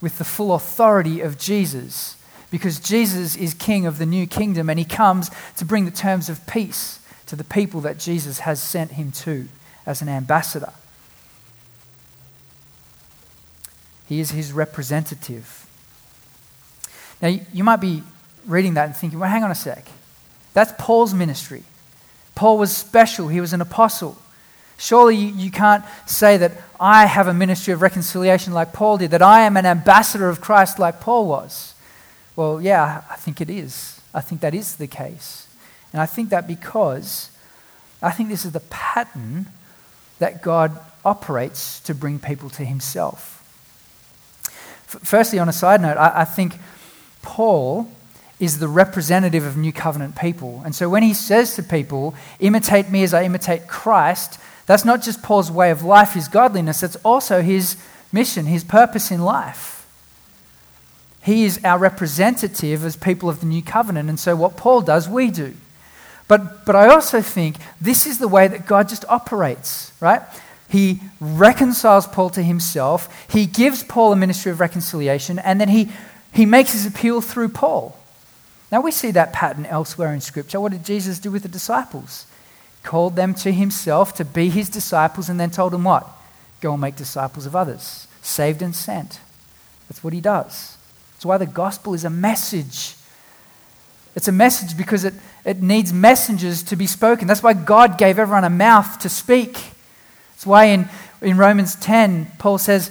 with 0.00 0.18
the 0.18 0.24
full 0.24 0.54
authority 0.54 1.20
of 1.20 1.38
Jesus 1.38 2.16
because 2.50 2.80
Jesus 2.80 3.36
is 3.36 3.54
king 3.54 3.86
of 3.86 3.98
the 3.98 4.06
new 4.06 4.26
kingdom 4.26 4.68
and 4.68 4.78
he 4.78 4.84
comes 4.84 5.30
to 5.56 5.64
bring 5.64 5.84
the 5.84 5.90
terms 5.90 6.28
of 6.28 6.46
peace 6.46 6.98
to 7.26 7.36
the 7.36 7.44
people 7.44 7.80
that 7.82 7.98
Jesus 7.98 8.40
has 8.40 8.60
sent 8.60 8.92
him 8.92 9.12
to 9.12 9.48
as 9.86 10.02
an 10.02 10.08
ambassador. 10.08 10.72
He 14.08 14.18
is 14.18 14.32
his 14.32 14.52
representative. 14.52 15.66
Now, 17.22 17.28
you 17.52 17.62
might 17.62 17.76
be 17.76 18.02
reading 18.46 18.74
that 18.74 18.86
and 18.86 18.96
thinking, 18.96 19.18
well, 19.20 19.30
hang 19.30 19.44
on 19.44 19.50
a 19.50 19.54
sec. 19.54 19.86
That's 20.54 20.72
Paul's 20.78 21.14
ministry. 21.14 21.62
Paul 22.34 22.58
was 22.58 22.76
special, 22.76 23.28
he 23.28 23.40
was 23.40 23.52
an 23.52 23.60
apostle. 23.60 24.16
Surely 24.80 25.14
you 25.14 25.50
can't 25.50 25.84
say 26.06 26.38
that 26.38 26.52
I 26.80 27.04
have 27.04 27.28
a 27.28 27.34
ministry 27.34 27.74
of 27.74 27.82
reconciliation 27.82 28.54
like 28.54 28.72
Paul 28.72 28.96
did, 28.96 29.10
that 29.10 29.20
I 29.20 29.40
am 29.40 29.58
an 29.58 29.66
ambassador 29.66 30.30
of 30.30 30.40
Christ 30.40 30.78
like 30.78 31.00
Paul 31.00 31.28
was. 31.28 31.74
Well, 32.34 32.62
yeah, 32.62 33.02
I 33.10 33.16
think 33.16 33.42
it 33.42 33.50
is. 33.50 34.00
I 34.14 34.22
think 34.22 34.40
that 34.40 34.54
is 34.54 34.76
the 34.76 34.86
case. 34.86 35.46
And 35.92 36.00
I 36.00 36.06
think 36.06 36.30
that 36.30 36.48
because 36.48 37.30
I 38.00 38.10
think 38.10 38.30
this 38.30 38.46
is 38.46 38.52
the 38.52 38.60
pattern 38.60 39.48
that 40.18 40.40
God 40.42 40.80
operates 41.04 41.80
to 41.80 41.94
bring 41.94 42.18
people 42.18 42.48
to 42.48 42.64
himself. 42.64 43.36
Firstly, 44.86 45.38
on 45.38 45.48
a 45.50 45.52
side 45.52 45.82
note, 45.82 45.98
I, 45.98 46.22
I 46.22 46.24
think 46.24 46.54
Paul 47.20 47.92
is 48.38 48.60
the 48.60 48.68
representative 48.68 49.44
of 49.44 49.58
New 49.58 49.74
Covenant 49.74 50.16
people. 50.16 50.62
And 50.64 50.74
so 50.74 50.88
when 50.88 51.02
he 51.02 51.12
says 51.12 51.54
to 51.56 51.62
people, 51.62 52.14
imitate 52.38 52.88
me 52.88 53.02
as 53.02 53.12
I 53.12 53.24
imitate 53.24 53.68
Christ, 53.68 54.40
that's 54.70 54.84
not 54.84 55.02
just 55.02 55.20
Paul's 55.20 55.50
way 55.50 55.72
of 55.72 55.82
life, 55.82 56.12
his 56.12 56.28
godliness, 56.28 56.84
it's 56.84 56.94
also 57.04 57.42
his 57.42 57.76
mission, 58.12 58.46
his 58.46 58.62
purpose 58.62 59.10
in 59.10 59.20
life. 59.20 59.84
He 61.24 61.44
is 61.44 61.58
our 61.64 61.76
representative 61.76 62.84
as 62.84 62.94
people 62.94 63.28
of 63.28 63.40
the 63.40 63.46
new 63.46 63.62
covenant. 63.62 64.08
And 64.08 64.20
so 64.20 64.36
what 64.36 64.56
Paul 64.56 64.80
does, 64.80 65.08
we 65.08 65.32
do. 65.32 65.54
But, 66.28 66.64
but 66.64 66.76
I 66.76 66.86
also 66.86 67.20
think 67.20 67.56
this 67.80 68.06
is 68.06 68.18
the 68.18 68.28
way 68.28 68.46
that 68.46 68.64
God 68.64 68.88
just 68.88 69.04
operates, 69.08 69.92
right? 69.98 70.22
He 70.68 71.00
reconciles 71.20 72.06
Paul 72.06 72.30
to 72.30 72.42
himself, 72.44 73.28
he 73.28 73.46
gives 73.46 73.82
Paul 73.82 74.12
a 74.12 74.16
ministry 74.16 74.52
of 74.52 74.60
reconciliation, 74.60 75.40
and 75.40 75.60
then 75.60 75.68
he, 75.68 75.88
he 76.32 76.46
makes 76.46 76.74
his 76.74 76.86
appeal 76.86 77.20
through 77.20 77.48
Paul. 77.48 77.98
Now 78.70 78.82
we 78.82 78.92
see 78.92 79.10
that 79.10 79.32
pattern 79.32 79.66
elsewhere 79.66 80.14
in 80.14 80.20
Scripture. 80.20 80.60
What 80.60 80.70
did 80.70 80.84
Jesus 80.84 81.18
do 81.18 81.32
with 81.32 81.42
the 81.42 81.48
disciples? 81.48 82.26
Called 82.82 83.16
them 83.16 83.34
to 83.34 83.52
himself 83.52 84.14
to 84.14 84.24
be 84.24 84.48
his 84.48 84.68
disciples, 84.68 85.28
and 85.28 85.38
then 85.38 85.50
told 85.50 85.72
them 85.72 85.84
what? 85.84 86.08
Go 86.60 86.72
and 86.72 86.80
make 86.80 86.96
disciples 86.96 87.46
of 87.46 87.56
others. 87.56 88.06
Saved 88.22 88.62
and 88.62 88.74
sent. 88.74 89.20
That's 89.88 90.04
what 90.04 90.12
he 90.12 90.20
does. 90.20 90.76
That's 91.14 91.24
why 91.24 91.38
the 91.38 91.46
gospel 91.46 91.94
is 91.94 92.04
a 92.04 92.10
message. 92.10 92.94
It's 94.14 94.28
a 94.28 94.32
message 94.32 94.76
because 94.76 95.04
it, 95.04 95.14
it 95.44 95.62
needs 95.62 95.92
messengers 95.92 96.62
to 96.64 96.76
be 96.76 96.86
spoken. 96.86 97.28
That's 97.28 97.42
why 97.42 97.52
God 97.52 97.98
gave 97.98 98.18
everyone 98.18 98.44
a 98.44 98.50
mouth 98.50 98.98
to 99.00 99.08
speak. 99.08 99.52
That's 100.32 100.46
why 100.46 100.66
in, 100.66 100.88
in 101.20 101.36
Romans 101.36 101.76
10, 101.76 102.32
Paul 102.38 102.58
says, 102.58 102.90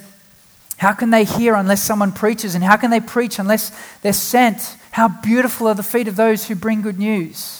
How 0.78 0.94
can 0.94 1.10
they 1.10 1.24
hear 1.24 1.56
unless 1.56 1.82
someone 1.82 2.12
preaches? 2.12 2.56
And 2.56 2.64
how 2.64 2.78
can 2.78 2.92
they 2.92 3.00
preach 3.00 3.40
unless 3.40 3.72
they're 4.02 4.14
sent? 4.14 4.78
How 4.92 5.08
beautiful 5.08 5.68
are 5.68 5.76
the 5.76 5.84
feet 5.84 6.08
of 6.08 6.16
those 6.16 6.48
who 6.48 6.56
bring 6.56 6.82
good 6.82 7.00
news. 7.00 7.59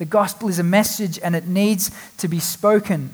The 0.00 0.06
gospel 0.06 0.48
is 0.48 0.58
a 0.58 0.62
message 0.62 1.18
and 1.22 1.36
it 1.36 1.46
needs 1.46 1.90
to 2.16 2.26
be 2.26 2.40
spoken. 2.40 3.10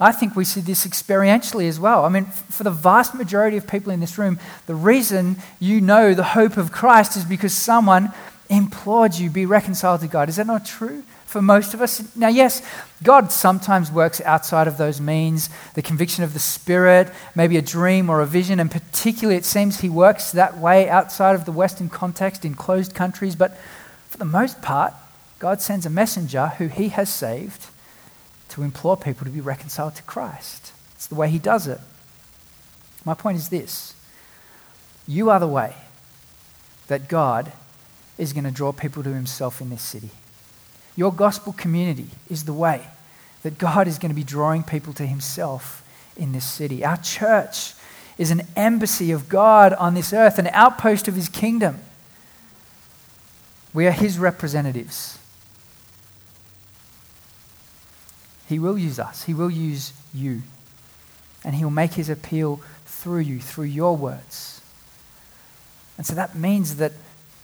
I 0.00 0.10
think 0.10 0.34
we 0.34 0.46
see 0.46 0.62
this 0.62 0.86
experientially 0.86 1.68
as 1.68 1.78
well. 1.78 2.06
I 2.06 2.08
mean, 2.08 2.24
for 2.24 2.62
the 2.62 2.70
vast 2.70 3.14
majority 3.14 3.58
of 3.58 3.66
people 3.66 3.92
in 3.92 4.00
this 4.00 4.16
room, 4.16 4.40
the 4.66 4.74
reason 4.74 5.36
you 5.60 5.82
know 5.82 6.14
the 6.14 6.24
hope 6.24 6.56
of 6.56 6.72
Christ 6.72 7.14
is 7.18 7.26
because 7.26 7.52
someone 7.52 8.10
implored 8.48 9.16
you 9.16 9.28
be 9.28 9.44
reconciled 9.44 10.00
to 10.00 10.08
God. 10.08 10.30
Is 10.30 10.36
that 10.36 10.46
not 10.46 10.64
true? 10.64 11.02
For 11.26 11.42
most 11.42 11.74
of 11.74 11.82
us. 11.82 12.16
Now, 12.16 12.28
yes, 12.28 12.62
God 13.02 13.30
sometimes 13.30 13.92
works 13.92 14.22
outside 14.22 14.66
of 14.66 14.78
those 14.78 14.98
means, 14.98 15.50
the 15.74 15.82
conviction 15.82 16.24
of 16.24 16.32
the 16.32 16.38
Spirit, 16.38 17.12
maybe 17.34 17.58
a 17.58 17.62
dream 17.62 18.08
or 18.08 18.22
a 18.22 18.26
vision, 18.26 18.60
and 18.60 18.70
particularly 18.70 19.36
it 19.36 19.44
seems 19.44 19.80
He 19.80 19.90
works 19.90 20.32
that 20.32 20.56
way 20.56 20.88
outside 20.88 21.34
of 21.34 21.44
the 21.44 21.52
Western 21.52 21.90
context 21.90 22.46
in 22.46 22.54
closed 22.54 22.94
countries. 22.94 23.36
But 23.36 23.58
for 24.08 24.16
the 24.16 24.24
most 24.24 24.62
part, 24.62 24.94
God 25.38 25.60
sends 25.60 25.86
a 25.86 25.90
messenger 25.90 26.48
who 26.58 26.68
he 26.68 26.88
has 26.88 27.12
saved 27.12 27.66
to 28.50 28.62
implore 28.62 28.96
people 28.96 29.24
to 29.24 29.30
be 29.30 29.40
reconciled 29.40 29.94
to 29.96 30.02
Christ. 30.02 30.72
It's 30.92 31.06
the 31.06 31.14
way 31.14 31.28
he 31.28 31.38
does 31.38 31.66
it. 31.66 31.80
My 33.04 33.14
point 33.14 33.38
is 33.38 33.48
this 33.48 33.94
you 35.06 35.30
are 35.30 35.40
the 35.40 35.48
way 35.48 35.74
that 36.88 37.08
God 37.08 37.52
is 38.18 38.32
going 38.32 38.44
to 38.44 38.50
draw 38.50 38.72
people 38.72 39.02
to 39.02 39.10
himself 39.10 39.60
in 39.60 39.70
this 39.70 39.82
city. 39.82 40.10
Your 40.96 41.12
gospel 41.12 41.52
community 41.52 42.08
is 42.28 42.44
the 42.44 42.52
way 42.52 42.84
that 43.42 43.58
God 43.58 43.86
is 43.86 43.98
going 43.98 44.10
to 44.10 44.16
be 44.16 44.24
drawing 44.24 44.64
people 44.64 44.92
to 44.94 45.06
himself 45.06 45.84
in 46.16 46.32
this 46.32 46.44
city. 46.44 46.84
Our 46.84 46.96
church 46.96 47.74
is 48.18 48.32
an 48.32 48.42
embassy 48.56 49.12
of 49.12 49.28
God 49.28 49.72
on 49.74 49.94
this 49.94 50.12
earth, 50.12 50.38
an 50.38 50.48
outpost 50.48 51.06
of 51.06 51.14
his 51.14 51.28
kingdom. 51.28 51.78
We 53.72 53.86
are 53.86 53.92
his 53.92 54.18
representatives. 54.18 55.17
He 58.48 58.58
will 58.58 58.78
use 58.78 58.98
us, 58.98 59.24
he 59.24 59.34
will 59.34 59.50
use 59.50 59.92
you, 60.14 60.42
and 61.44 61.54
he 61.54 61.64
will 61.64 61.70
make 61.70 61.92
his 61.92 62.08
appeal 62.08 62.60
through 62.86 63.20
you, 63.20 63.40
through 63.40 63.66
your 63.66 63.96
words. 63.96 64.62
And 65.98 66.06
so 66.06 66.14
that 66.14 66.34
means 66.34 66.76
that 66.76 66.92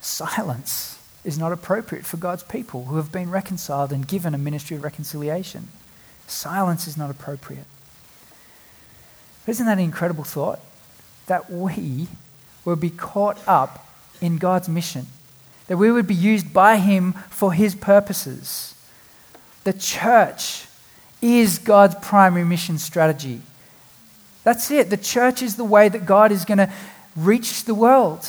silence 0.01 0.99
is 1.25 1.39
not 1.39 1.53
appropriate 1.53 2.07
for 2.07 2.17
God's 2.17 2.43
people 2.43 2.87
who 2.87 2.97
have 2.97 3.13
been 3.13 3.31
reconciled 3.31 3.93
and 3.93 4.09
given 4.09 4.35
a 4.35 4.39
ministry 4.39 4.77
of 4.77 4.85
reconciliation. 4.85 5.69
Silence 6.27 6.87
is 6.87 6.97
not 6.97 7.11
appropriate. 7.11 7.67
But 9.45 9.53
Isn't 9.53 9.67
that 9.67 9.79
an 9.79 9.85
incredible 9.85 10.25
thought? 10.25 10.61
That 11.27 11.51
we 11.51 12.09
will 12.65 12.77
be 12.77 12.91
caught 12.91 13.39
up 13.47 13.87
in 14.21 14.39
God's 14.39 14.69
mission, 14.71 15.07
that 15.67 15.77
we 15.77 15.93
would 15.93 16.07
be 16.07 16.15
used 16.15 16.55
by 16.55 16.77
Him 16.77 17.13
for 17.29 17.53
His 17.53 17.75
purposes. 17.75 18.75
The 19.65 19.75
church 19.75 20.67
is 21.25 21.59
God's 21.59 21.95
primary 22.03 22.45
mission 22.45 22.77
strategy. 22.77 23.41
That's 24.43 24.71
it. 24.71 24.91
The 24.91 24.99
church 24.99 25.41
is 25.41 25.57
the 25.57 25.65
way 25.65 25.89
that 25.89 26.05
God 26.05 26.31
is 26.31 26.45
going 26.45 26.59
to 26.59 26.71
reach 27.17 27.65
the 27.65 27.75
world. 27.75 28.29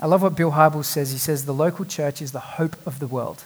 I 0.00 0.06
love 0.06 0.22
what 0.22 0.34
Bill 0.34 0.52
Hybels 0.52 0.86
says. 0.86 1.12
He 1.12 1.18
says, 1.18 1.44
The 1.44 1.52
local 1.52 1.84
church 1.84 2.22
is 2.22 2.32
the 2.32 2.40
hope 2.40 2.76
of 2.86 2.98
the 2.98 3.06
world. 3.06 3.44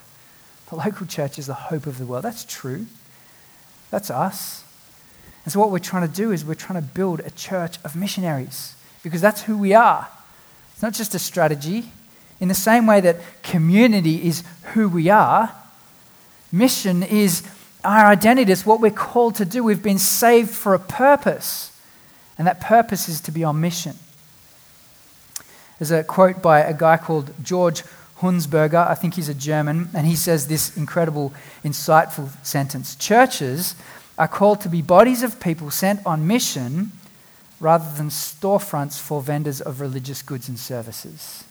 The 0.68 0.76
local 0.76 1.06
church 1.06 1.40
is 1.40 1.48
the 1.48 1.54
hope 1.54 1.86
of 1.86 1.98
the 1.98 2.06
world. 2.06 2.22
That's 2.22 2.44
true. 2.44 2.86
That's 3.90 4.08
us. 4.08 4.62
And 5.44 5.52
so, 5.52 5.58
what 5.58 5.72
we're 5.72 5.80
trying 5.80 6.06
to 6.06 6.14
do 6.14 6.30
is 6.30 6.44
we're 6.44 6.54
trying 6.54 6.80
to 6.80 6.88
build 6.88 7.18
a 7.20 7.30
church 7.30 7.78
of 7.82 7.96
missionaries 7.96 8.76
because 9.02 9.20
that's 9.20 9.42
who 9.42 9.58
we 9.58 9.74
are. 9.74 10.06
It's 10.72 10.82
not 10.82 10.92
just 10.92 11.16
a 11.16 11.18
strategy. 11.18 11.90
In 12.38 12.46
the 12.46 12.54
same 12.54 12.86
way 12.86 13.00
that 13.00 13.42
community 13.42 14.26
is 14.26 14.44
who 14.72 14.88
we 14.88 15.08
are, 15.08 15.52
mission 16.52 17.02
is 17.02 17.42
our 17.84 18.06
identity. 18.06 18.52
It's 18.52 18.66
what 18.66 18.80
we're 18.80 18.90
called 18.90 19.36
to 19.36 19.44
do. 19.44 19.64
We've 19.64 19.82
been 19.82 19.98
saved 19.98 20.50
for 20.50 20.74
a 20.74 20.78
purpose, 20.78 21.78
and 22.38 22.46
that 22.46 22.60
purpose 22.60 23.08
is 23.08 23.20
to 23.22 23.32
be 23.32 23.44
on 23.44 23.60
mission. 23.60 23.96
There's 25.78 25.90
a 25.90 26.04
quote 26.04 26.42
by 26.42 26.60
a 26.60 26.74
guy 26.74 26.98
called 26.98 27.32
George 27.42 27.82
Hunsberger. 28.18 28.86
I 28.86 28.94
think 28.94 29.14
he's 29.14 29.30
a 29.30 29.34
German, 29.34 29.88
and 29.94 30.06
he 30.06 30.14
says 30.14 30.46
this 30.46 30.76
incredible, 30.76 31.32
insightful 31.64 32.30
sentence 32.44 32.96
Churches 32.96 33.74
are 34.18 34.28
called 34.28 34.60
to 34.60 34.68
be 34.68 34.82
bodies 34.82 35.22
of 35.22 35.40
people 35.40 35.70
sent 35.70 36.04
on 36.04 36.26
mission 36.26 36.92
rather 37.58 37.90
than 37.96 38.08
storefronts 38.08 38.98
for 39.00 39.22
vendors 39.22 39.60
of 39.60 39.80
religious 39.80 40.20
goods 40.20 40.48
and 40.48 40.58
services. 40.58 41.44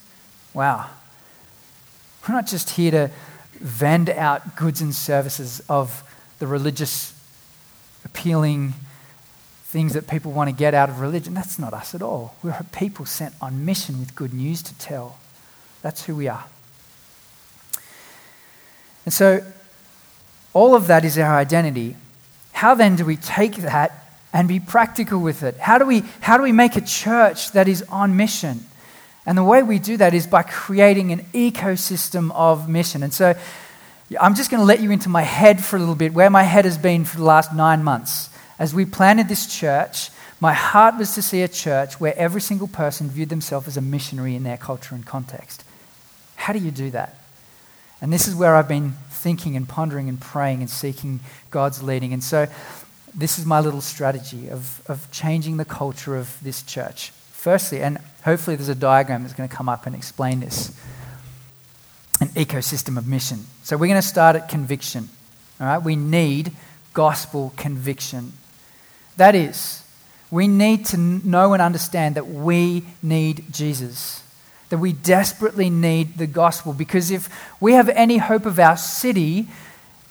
Wow. 0.53 0.89
We're 2.27 2.35
not 2.35 2.47
just 2.47 2.71
here 2.71 2.91
to 2.91 3.12
vend 3.59 4.09
out 4.09 4.55
goods 4.55 4.81
and 4.81 4.93
services 4.93 5.61
of 5.69 6.03
the 6.39 6.47
religious, 6.47 7.13
appealing, 8.05 8.73
things 9.63 9.93
that 9.93 10.07
people 10.07 10.31
want 10.31 10.49
to 10.49 10.55
get 10.55 10.73
out 10.73 10.89
of 10.89 10.99
religion. 10.99 11.33
That's 11.33 11.59
not 11.59 11.73
us 11.73 11.93
at 11.93 12.01
all. 12.01 12.35
We're 12.41 12.51
a 12.51 12.65
people 12.71 13.05
sent 13.05 13.35
on 13.41 13.65
mission 13.65 13.99
with 13.99 14.15
good 14.15 14.33
news 14.33 14.63
to 14.63 14.73
tell. 14.79 15.17
That's 15.81 16.05
who 16.05 16.15
we 16.15 16.27
are. 16.27 16.45
And 19.05 19.13
so, 19.13 19.43
all 20.53 20.75
of 20.75 20.87
that 20.87 21.05
is 21.05 21.17
our 21.17 21.35
identity. 21.35 21.95
How 22.53 22.73
then 22.73 22.95
do 22.95 23.05
we 23.05 23.15
take 23.15 23.57
that 23.57 24.11
and 24.33 24.47
be 24.47 24.59
practical 24.59 25.19
with 25.19 25.43
it? 25.43 25.57
How 25.57 25.77
do 25.77 25.85
we, 25.85 26.03
how 26.21 26.37
do 26.37 26.43
we 26.43 26.51
make 26.51 26.75
a 26.75 26.81
church 26.81 27.51
that 27.51 27.67
is 27.67 27.83
on 27.89 28.17
mission? 28.17 28.65
And 29.25 29.38
the 29.38 29.43
way 29.43 29.63
we 29.63 29.79
do 29.79 29.97
that 29.97 30.13
is 30.13 30.25
by 30.25 30.43
creating 30.43 31.12
an 31.12 31.19
ecosystem 31.34 32.32
of 32.32 32.69
mission. 32.69 33.03
And 33.03 33.13
so, 33.13 33.36
I'm 34.19 34.34
just 34.34 34.49
going 34.49 34.60
to 34.60 34.65
let 34.65 34.79
you 34.79 34.89
into 34.89 35.10
my 35.10 35.21
head 35.21 35.63
for 35.63 35.75
a 35.75 35.79
little 35.79 35.93
bit, 35.93 36.13
where 36.13 36.29
my 36.29 36.43
head 36.43 36.65
has 36.65 36.77
been 36.77 37.05
for 37.05 37.17
the 37.17 37.23
last 37.23 37.53
nine 37.53 37.84
months 37.84 38.29
as 38.60 38.73
we 38.73 38.86
planted 38.86 39.29
this 39.29 39.47
church, 39.47 40.12
my 40.41 40.53
heart 40.53 40.97
was 40.97 41.15
to 41.15 41.21
see 41.21 41.41
a 41.41 41.47
church 41.47 41.99
where 41.99 42.15
every 42.17 42.41
single 42.41 42.67
person 42.67 43.10
viewed 43.10 43.29
themselves 43.29 43.67
as 43.67 43.77
a 43.77 43.82
missionary 43.82 44.36
in 44.36 44.43
their 44.43 44.58
culture 44.58 44.93
and 44.93 45.05
context. 45.05 45.63
How 46.36 46.53
do 46.53 46.60
you 46.60 46.71
do 46.71 46.91
that? 46.91 47.15
And 48.01 48.13
this 48.13 48.27
is 48.27 48.36
where 48.36 48.55
I've 48.55 48.67
been 48.67 48.93
thinking 49.10 49.55
and 49.55 49.67
pondering 49.67 50.08
and 50.08 50.19
praying 50.19 50.60
and 50.60 50.69
seeking 50.69 51.21
God's 51.51 51.82
leading. 51.82 52.13
And 52.13 52.23
so, 52.23 52.47
this 53.15 53.39
is 53.39 53.45
my 53.45 53.60
little 53.60 53.82
strategy 53.82 54.49
of, 54.49 54.82
of 54.88 55.10
changing 55.12 55.58
the 55.58 55.65
culture 55.65 56.15
of 56.15 56.38
this 56.43 56.62
church. 56.62 57.12
Firstly, 57.39 57.82
and 57.82 57.99
hopefully 58.25 58.58
there's 58.58 58.67
a 58.67 58.75
diagram 58.75 59.23
that's 59.23 59.34
going 59.34 59.47
to 59.47 59.56
come 59.56 59.69
up 59.69 59.86
and 59.86 59.95
explain 59.95 60.41
this 60.41 60.78
an 62.19 62.28
ecosystem 62.30 62.97
of 62.97 63.08
mission. 63.08 63.45
So, 63.63 63.78
we're 63.78 63.88
going 63.88 64.02
to 64.02 64.06
start 64.06 64.36
at 64.36 64.49
conviction. 64.49 65.08
All 65.58 65.67
right, 65.67 65.82
we 65.82 65.95
need 65.95 66.52
gospel 66.93 67.54
conviction. 67.56 68.34
That 69.15 69.36
is, 69.36 69.86
we 70.30 70.49
need 70.49 70.86
to 70.88 70.97
know 70.97 71.54
and 71.54 71.62
understand 71.62 72.15
that 72.15 72.28
we 72.28 72.84
need 73.02 73.45
Jesus, 73.54 74.21
that 74.67 74.80
we 74.80 74.91
desperately 74.91 75.69
need 75.69 76.17
the 76.17 76.28
gospel. 76.28 76.73
Because 76.73 77.10
if 77.10 77.30
we 77.62 77.71
have 77.71 77.88
any 77.88 78.17
hope 78.17 78.45
of 78.45 78.60
our 78.60 78.75
city 78.75 79.47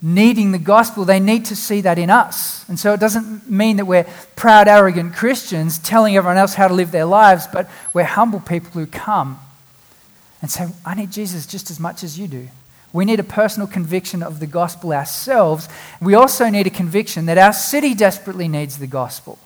needing 0.00 0.52
the 0.52 0.58
gospel, 0.58 1.04
they 1.04 1.20
need 1.20 1.44
to 1.46 1.56
see 1.56 1.80
that 1.80 1.98
in 1.98 2.10
us. 2.10 2.68
And 2.68 2.78
so 2.78 2.92
it 2.92 3.00
doesn't 3.00 3.50
mean 3.50 3.78
that 3.78 3.86
we're 3.86 4.06
proud, 4.36 4.68
arrogant 4.68 5.14
Christians 5.14 5.78
telling 5.78 6.16
everyone 6.16 6.36
else 6.36 6.54
how 6.54 6.68
to 6.68 6.74
live 6.74 6.92
their 6.92 7.04
lives, 7.04 7.46
but 7.52 7.68
we're 7.92 8.04
humble 8.04 8.40
people 8.40 8.70
who 8.70 8.86
come 8.86 9.40
and 10.40 10.50
say, 10.50 10.68
I 10.84 10.94
need 10.94 11.10
Jesus 11.10 11.46
just 11.46 11.70
as 11.70 11.80
much 11.80 12.04
as 12.04 12.18
you 12.18 12.28
do. 12.28 12.48
We 12.92 13.04
need 13.04 13.20
a 13.20 13.24
personal 13.24 13.66
conviction 13.66 14.22
of 14.22 14.40
the 14.40 14.46
gospel 14.46 14.92
ourselves. 14.92 15.68
We 16.00 16.14
also 16.14 16.48
need 16.48 16.66
a 16.66 16.70
conviction 16.70 17.26
that 17.26 17.36
our 17.36 17.52
city 17.52 17.94
desperately 17.94 18.48
needs 18.48 18.78
the 18.78 18.86
gospel. 18.86 19.38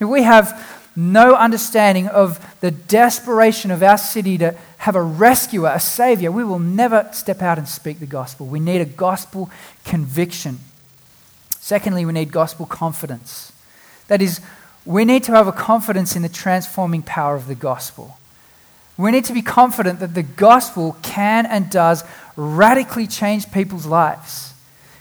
We 0.00 0.22
have 0.22 0.80
no 0.96 1.34
understanding 1.34 2.08
of 2.08 2.38
the 2.60 2.70
desperation 2.70 3.70
of 3.70 3.82
our 3.82 3.98
city 3.98 4.38
to 4.38 4.56
have 4.82 4.96
a 4.96 5.02
rescuer, 5.02 5.70
a 5.72 5.78
savior, 5.78 6.32
we 6.32 6.42
will 6.42 6.58
never 6.58 7.08
step 7.12 7.40
out 7.40 7.56
and 7.56 7.68
speak 7.68 8.00
the 8.00 8.06
gospel. 8.06 8.46
We 8.48 8.58
need 8.58 8.80
a 8.80 8.84
gospel 8.84 9.48
conviction. 9.84 10.58
Secondly, 11.60 12.04
we 12.04 12.12
need 12.12 12.32
gospel 12.32 12.66
confidence. 12.66 13.52
That 14.08 14.20
is, 14.20 14.40
we 14.84 15.04
need 15.04 15.22
to 15.22 15.32
have 15.32 15.46
a 15.46 15.52
confidence 15.52 16.16
in 16.16 16.22
the 16.22 16.28
transforming 16.28 17.02
power 17.02 17.36
of 17.36 17.46
the 17.46 17.54
gospel. 17.54 18.18
We 18.96 19.12
need 19.12 19.24
to 19.26 19.32
be 19.32 19.40
confident 19.40 20.00
that 20.00 20.14
the 20.14 20.24
gospel 20.24 20.96
can 21.02 21.46
and 21.46 21.70
does 21.70 22.02
radically 22.34 23.06
change 23.06 23.52
people's 23.52 23.86
lives. 23.86 24.52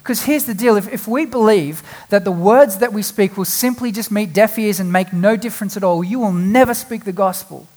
Because 0.04 0.26
here's 0.26 0.46
the 0.46 0.54
deal 0.54 0.78
if, 0.78 0.94
if 0.94 1.08
we 1.08 1.26
believe 1.26 1.82
that 2.10 2.24
the 2.24 2.32
words 2.32 2.78
that 2.78 2.94
we 2.94 3.02
speak 3.02 3.36
will 3.36 3.46
simply 3.46 3.92
just 3.92 4.12
meet 4.12 4.32
deaf 4.32 4.60
ears 4.60 4.80
and 4.80 4.94
make 4.94 5.12
no 5.12 5.36
difference 5.36 5.76
at 5.76 5.84
all, 5.84 6.04
you 6.04 6.20
will 6.20 6.34
never 6.34 6.76
speak 6.76 7.04
the 7.04 7.12
gospel. 7.12 7.68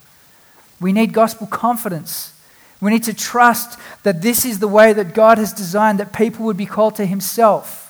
We 0.81 0.93
need 0.93 1.13
gospel 1.13 1.47
confidence. 1.47 2.33
We 2.81 2.91
need 2.91 3.05
to 3.05 3.15
trust 3.15 3.79
that 4.03 4.23
this 4.23 4.45
is 4.45 4.59
the 4.59 4.69
way 4.69 4.93
that 4.93 5.15
God 5.15 5.39
has 5.39 5.53
designed 5.53 5.99
that 6.01 6.13
people 6.13 6.45
would 6.45 6.57
be 6.57 6.67
called 6.67 6.97
to 6.97 7.07
Himself. 7.07 7.81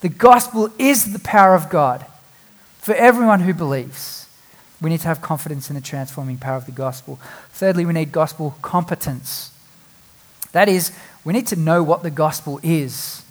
The 0.00 0.08
gospel 0.08 0.70
is 0.78 1.12
the 1.12 1.18
power 1.18 1.54
of 1.54 1.68
God 1.68 2.06
for 2.78 2.94
everyone 2.94 3.40
who 3.40 3.52
believes. 3.52 4.26
We 4.80 4.88
need 4.88 5.00
to 5.00 5.08
have 5.08 5.20
confidence 5.20 5.68
in 5.68 5.76
the 5.76 5.82
transforming 5.82 6.38
power 6.38 6.56
of 6.56 6.64
the 6.64 6.72
gospel. 6.72 7.20
Thirdly, 7.50 7.84
we 7.84 7.92
need 7.92 8.12
gospel 8.12 8.56
competence. 8.62 9.52
That 10.52 10.68
is, 10.68 10.92
we 11.24 11.34
need 11.34 11.46
to 11.48 11.56
know 11.56 11.82
what 11.82 12.02
the 12.02 12.10
gospel 12.10 12.60
is. 12.62 13.22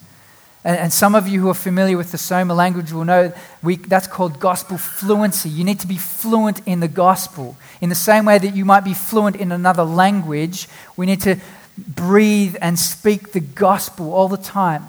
And, 0.63 0.77
and 0.77 0.93
some 0.93 1.15
of 1.15 1.27
you 1.27 1.41
who 1.41 1.49
are 1.49 1.53
familiar 1.53 1.97
with 1.97 2.11
the 2.11 2.17
Soma 2.17 2.53
language 2.53 2.91
will 2.91 3.05
know 3.05 3.33
we, 3.63 3.77
that's 3.77 4.07
called 4.07 4.39
gospel 4.39 4.77
fluency. 4.77 5.49
You 5.49 5.63
need 5.63 5.79
to 5.79 5.87
be 5.87 5.97
fluent 5.97 6.61
in 6.67 6.79
the 6.79 6.87
gospel. 6.87 7.55
In 7.81 7.89
the 7.89 7.95
same 7.95 8.25
way 8.25 8.37
that 8.37 8.55
you 8.55 8.65
might 8.65 8.83
be 8.83 8.93
fluent 8.93 9.35
in 9.35 9.51
another 9.51 9.83
language, 9.83 10.67
we 10.97 11.05
need 11.05 11.21
to 11.21 11.37
breathe 11.77 12.57
and 12.61 12.77
speak 12.77 13.31
the 13.31 13.39
gospel 13.39 14.13
all 14.13 14.27
the 14.27 14.37
time. 14.37 14.83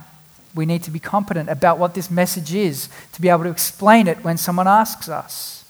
We 0.55 0.67
need 0.67 0.83
to 0.85 0.91
be 0.91 0.99
competent 0.99 1.49
about 1.49 1.79
what 1.79 1.95
this 1.95 2.11
message 2.11 2.53
is 2.53 2.89
to 3.13 3.21
be 3.21 3.29
able 3.29 3.45
to 3.45 3.51
explain 3.51 4.09
it 4.09 4.25
when 4.25 4.37
someone 4.37 4.67
asks 4.67 5.09
us. 5.09 5.65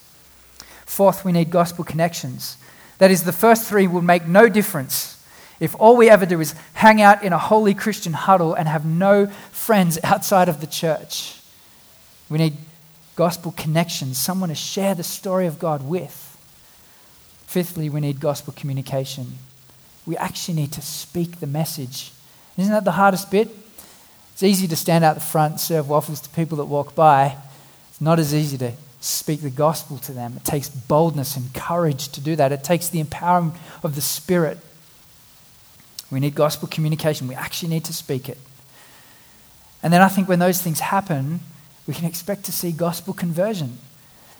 Fourth, 0.86 1.24
we 1.24 1.32
need 1.32 1.50
gospel 1.50 1.84
connections. 1.84 2.56
That 2.98 3.10
is, 3.10 3.24
the 3.24 3.32
first 3.32 3.68
three 3.68 3.86
will 3.86 4.02
make 4.02 4.26
no 4.26 4.48
difference 4.48 5.19
if 5.60 5.76
all 5.78 5.96
we 5.96 6.08
ever 6.08 6.26
do 6.26 6.40
is 6.40 6.54
hang 6.72 7.00
out 7.02 7.22
in 7.22 7.32
a 7.32 7.38
holy 7.38 7.74
Christian 7.74 8.14
huddle 8.14 8.54
and 8.54 8.66
have 8.66 8.84
no 8.84 9.26
friends 9.52 9.98
outside 10.04 10.48
of 10.48 10.60
the 10.60 10.66
church. 10.66 11.38
We 12.28 12.38
need 12.38 12.56
gospel 13.14 13.52
connections, 13.52 14.16
someone 14.18 14.48
to 14.48 14.54
share 14.54 14.94
the 14.94 15.02
story 15.02 15.46
of 15.46 15.58
God 15.58 15.86
with. 15.86 16.26
Fifthly, 17.46 17.90
we 17.90 18.00
need 18.00 18.20
gospel 18.20 18.54
communication. 18.56 19.34
We 20.06 20.16
actually 20.16 20.54
need 20.54 20.72
to 20.72 20.82
speak 20.82 21.40
the 21.40 21.46
message. 21.46 22.12
Isn't 22.56 22.72
that 22.72 22.84
the 22.84 22.92
hardest 22.92 23.30
bit? 23.30 23.48
It's 24.32 24.42
easy 24.42 24.66
to 24.68 24.76
stand 24.76 25.04
out 25.04 25.14
the 25.14 25.20
front, 25.20 25.60
serve 25.60 25.88
waffles 25.88 26.20
to 26.20 26.30
people 26.30 26.56
that 26.58 26.64
walk 26.64 26.94
by. 26.94 27.36
It's 27.90 28.00
not 28.00 28.18
as 28.18 28.34
easy 28.34 28.56
to 28.58 28.72
speak 29.00 29.42
the 29.42 29.50
gospel 29.50 29.98
to 29.98 30.12
them. 30.12 30.34
It 30.36 30.44
takes 30.44 30.68
boldness 30.68 31.36
and 31.36 31.52
courage 31.52 32.08
to 32.08 32.20
do 32.20 32.36
that. 32.36 32.52
It 32.52 32.64
takes 32.64 32.88
the 32.88 33.02
empowerment 33.02 33.56
of 33.82 33.96
the 33.96 34.00
Spirit. 34.00 34.58
We 36.10 36.20
need 36.20 36.34
gospel 36.34 36.68
communication. 36.68 37.28
We 37.28 37.34
actually 37.34 37.68
need 37.68 37.84
to 37.84 37.92
speak 37.92 38.28
it. 38.28 38.38
And 39.82 39.92
then 39.92 40.02
I 40.02 40.08
think 40.08 40.28
when 40.28 40.38
those 40.38 40.60
things 40.60 40.80
happen, 40.80 41.40
we 41.86 41.94
can 41.94 42.04
expect 42.04 42.44
to 42.44 42.52
see 42.52 42.72
gospel 42.72 43.14
conversion. 43.14 43.78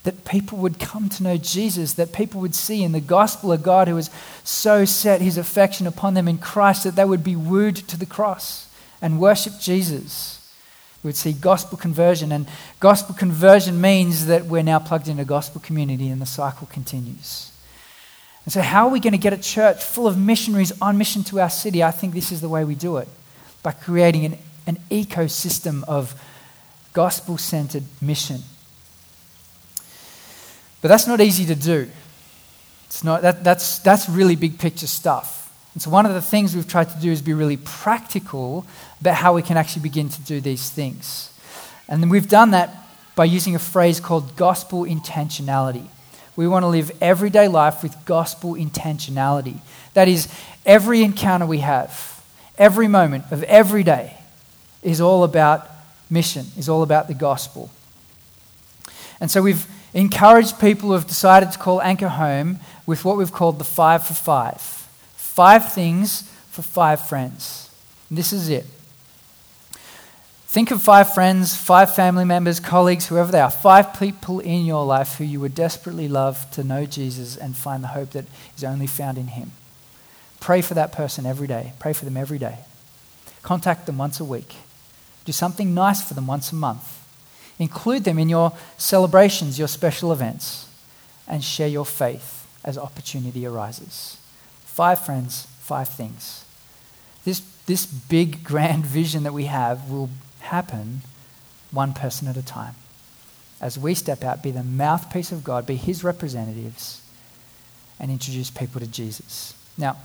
That 0.04 0.24
people 0.24 0.58
would 0.58 0.78
come 0.78 1.08
to 1.10 1.22
know 1.22 1.36
Jesus, 1.36 1.94
that 1.94 2.12
people 2.12 2.40
would 2.40 2.54
see 2.54 2.82
in 2.82 2.92
the 2.92 3.00
gospel 3.00 3.52
a 3.52 3.58
God 3.58 3.86
who 3.86 3.96
has 3.96 4.10
so 4.44 4.84
set 4.84 5.20
his 5.20 5.36
affection 5.36 5.86
upon 5.86 6.14
them 6.14 6.26
in 6.26 6.38
Christ 6.38 6.84
that 6.84 6.96
they 6.96 7.04
would 7.04 7.22
be 7.22 7.36
wooed 7.36 7.76
to 7.76 7.98
the 7.98 8.06
cross 8.06 8.68
and 9.02 9.20
worship 9.20 9.54
Jesus. 9.60 10.38
We 11.02 11.08
would 11.08 11.16
see 11.16 11.32
gospel 11.32 11.78
conversion. 11.78 12.32
And 12.32 12.46
gospel 12.78 13.14
conversion 13.14 13.80
means 13.80 14.26
that 14.26 14.46
we're 14.46 14.62
now 14.62 14.78
plugged 14.78 15.08
into 15.08 15.24
gospel 15.24 15.60
community 15.60 16.08
and 16.08 16.20
the 16.20 16.26
cycle 16.26 16.66
continues. 16.66 17.49
And 18.44 18.52
so, 18.52 18.62
how 18.62 18.86
are 18.86 18.90
we 18.90 19.00
going 19.00 19.12
to 19.12 19.18
get 19.18 19.32
a 19.32 19.38
church 19.38 19.82
full 19.82 20.06
of 20.06 20.16
missionaries 20.16 20.72
on 20.80 20.96
mission 20.96 21.22
to 21.24 21.40
our 21.40 21.50
city? 21.50 21.82
I 21.82 21.90
think 21.90 22.14
this 22.14 22.32
is 22.32 22.40
the 22.40 22.48
way 22.48 22.64
we 22.64 22.74
do 22.74 22.96
it 22.96 23.08
by 23.62 23.72
creating 23.72 24.24
an, 24.24 24.38
an 24.66 24.78
ecosystem 24.90 25.84
of 25.84 26.14
gospel 26.92 27.38
centered 27.38 27.84
mission. 28.00 28.40
But 30.80 30.88
that's 30.88 31.06
not 31.06 31.20
easy 31.20 31.44
to 31.46 31.54
do. 31.54 31.88
It's 32.86 33.04
not, 33.04 33.22
that, 33.22 33.44
that's, 33.44 33.78
that's 33.80 34.08
really 34.08 34.34
big 34.34 34.58
picture 34.58 34.86
stuff. 34.86 35.36
And 35.74 35.82
so, 35.82 35.90
one 35.90 36.06
of 36.06 36.14
the 36.14 36.22
things 36.22 36.56
we've 36.56 36.66
tried 36.66 36.90
to 36.90 36.98
do 36.98 37.12
is 37.12 37.22
be 37.22 37.34
really 37.34 37.58
practical 37.58 38.66
about 39.00 39.16
how 39.16 39.34
we 39.34 39.42
can 39.42 39.56
actually 39.56 39.82
begin 39.82 40.08
to 40.08 40.20
do 40.22 40.40
these 40.40 40.70
things. 40.70 41.32
And 41.88 42.10
we've 42.10 42.28
done 42.28 42.52
that 42.52 42.74
by 43.14 43.26
using 43.26 43.54
a 43.54 43.58
phrase 43.58 44.00
called 44.00 44.34
gospel 44.36 44.84
intentionality. 44.84 45.86
We 46.40 46.48
want 46.48 46.62
to 46.62 46.68
live 46.68 46.90
everyday 47.02 47.48
life 47.48 47.82
with 47.82 48.02
gospel 48.06 48.54
intentionality. 48.54 49.58
That 49.92 50.08
is, 50.08 50.26
every 50.64 51.02
encounter 51.02 51.44
we 51.44 51.58
have, 51.58 52.24
every 52.56 52.88
moment 52.88 53.26
of 53.30 53.42
every 53.42 53.82
day, 53.82 54.16
is 54.82 55.02
all 55.02 55.22
about 55.22 55.68
mission, 56.08 56.46
is 56.56 56.66
all 56.66 56.82
about 56.82 57.08
the 57.08 57.12
gospel. 57.12 57.68
And 59.20 59.30
so, 59.30 59.42
we've 59.42 59.66
encouraged 59.92 60.58
people 60.58 60.88
who 60.88 60.94
have 60.94 61.06
decided 61.06 61.52
to 61.52 61.58
call 61.58 61.82
Anchor 61.82 62.08
home 62.08 62.58
with 62.86 63.04
what 63.04 63.18
we've 63.18 63.32
called 63.32 63.58
the 63.58 63.64
five 63.64 64.06
for 64.06 64.14
five. 64.14 64.62
Five 64.62 65.70
things 65.70 66.22
for 66.48 66.62
five 66.62 67.06
friends. 67.06 67.68
And 68.08 68.16
this 68.16 68.32
is 68.32 68.48
it. 68.48 68.64
Think 70.50 70.72
of 70.72 70.82
five 70.82 71.14
friends, 71.14 71.54
five 71.54 71.94
family 71.94 72.24
members, 72.24 72.58
colleagues, 72.58 73.06
whoever 73.06 73.30
they 73.30 73.38
are, 73.38 73.52
five 73.52 73.96
people 74.00 74.40
in 74.40 74.64
your 74.64 74.84
life 74.84 75.14
who 75.14 75.22
you 75.22 75.38
would 75.38 75.54
desperately 75.54 76.08
love 76.08 76.50
to 76.50 76.64
know 76.64 76.86
Jesus 76.86 77.36
and 77.36 77.56
find 77.56 77.84
the 77.84 77.94
hope 77.94 78.10
that 78.10 78.24
is 78.56 78.64
only 78.64 78.88
found 78.88 79.16
in 79.16 79.28
Him. 79.28 79.52
Pray 80.40 80.60
for 80.60 80.74
that 80.74 80.90
person 80.90 81.24
every 81.24 81.46
day. 81.46 81.74
Pray 81.78 81.92
for 81.92 82.04
them 82.04 82.16
every 82.16 82.36
day. 82.36 82.58
Contact 83.42 83.86
them 83.86 83.96
once 83.96 84.18
a 84.18 84.24
week. 84.24 84.56
Do 85.24 85.30
something 85.30 85.72
nice 85.72 86.02
for 86.02 86.14
them 86.14 86.26
once 86.26 86.50
a 86.50 86.56
month. 86.56 86.98
Include 87.60 88.02
them 88.02 88.18
in 88.18 88.28
your 88.28 88.52
celebrations, 88.76 89.56
your 89.56 89.68
special 89.68 90.12
events, 90.12 90.68
and 91.28 91.44
share 91.44 91.68
your 91.68 91.86
faith 91.86 92.44
as 92.64 92.76
opportunity 92.76 93.46
arises. 93.46 94.16
Five 94.64 94.98
friends, 94.98 95.46
five 95.60 95.88
things. 95.88 96.44
This, 97.24 97.38
this 97.66 97.86
big, 97.86 98.42
grand 98.50 98.84
vision 98.84 99.22
that 99.22 99.32
we 99.32 99.44
have 99.44 99.88
will 99.88 100.10
happen 100.40 101.02
one 101.70 101.92
person 101.92 102.28
at 102.28 102.36
a 102.36 102.42
time. 102.42 102.74
As 103.60 103.78
we 103.78 103.94
step 103.94 104.24
out, 104.24 104.42
be 104.42 104.50
the 104.50 104.62
mouthpiece 104.62 105.32
of 105.32 105.44
God, 105.44 105.66
be 105.66 105.76
his 105.76 106.02
representatives, 106.02 107.02
and 107.98 108.10
introduce 108.10 108.50
people 108.50 108.80
to 108.80 108.86
Jesus. 108.86 109.54
Now, 109.76 109.96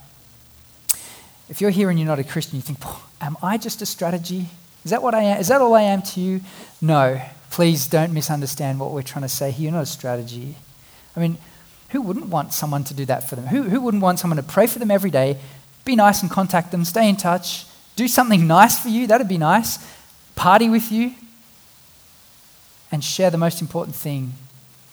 if 1.48 1.62
you're 1.62 1.69
here 1.69 1.89
and 1.89 1.98
you're 1.98 2.08
not 2.08 2.19
a 2.19 2.24
Christian, 2.24 2.58
you 2.58 2.62
think, 2.62 2.80
am 3.21 3.38
I 3.41 3.58
just 3.58 3.82
a 3.82 3.86
strategy? 3.86 4.48
Is 4.84 4.91
that 4.91 5.02
what 5.02 5.15
I 5.15 5.21
am? 5.24 5.39
Is 5.39 5.48
that 5.48 5.62
all 5.62 5.74
I 5.74 5.84
am 5.84 6.02
to 6.02 6.19
you? 6.19 6.41
No. 6.82 7.21
Please 7.52 7.88
don't 7.88 8.13
misunderstand 8.13 8.80
what 8.80 8.91
we're 8.91 9.02
trying 9.02 9.21
to 9.24 9.30
say 9.30 9.52
here. 9.52 9.65
You're 9.65 9.74
not 9.74 9.84
a 9.84 9.86
strategy. 9.86 10.56
I 11.15 11.19
mean, 11.19 11.38
who 11.89 12.02
wouldn't 12.02 12.28
want 12.28 12.52
someone 12.52 12.84
to 12.86 12.93
do 12.93 13.06
that 13.06 13.30
for 13.30 13.36
them? 13.36 13.48
Who, 13.48 13.63
who 13.63 13.80
wouldn't 13.80 14.04
want 14.04 14.19
someone 14.19 14.38
to 14.38 14.43
pray 14.43 14.67
for 14.67 14.80
them 14.80 14.91
every 14.91 15.10
day, 15.10 15.38
be 15.86 15.95
nice 15.95 16.21
and 16.21 16.30
contact 16.30 16.71
them, 16.71 16.84
stay 16.84 17.08
in 17.08 17.15
touch, 17.15 17.65
do 17.95 18.08
something 18.08 18.45
nice 18.45 18.78
for 18.78 18.89
you? 18.89 19.08
That'd 19.08 19.30
be 19.30 19.38
nice. 19.38 19.78
Party 20.36 20.69
with 20.69 20.91
you 20.91 21.13
and 22.91 23.04
share 23.04 23.30
the 23.30 23.38
most 23.38 23.62
important 23.62 23.95
thing 23.95 24.34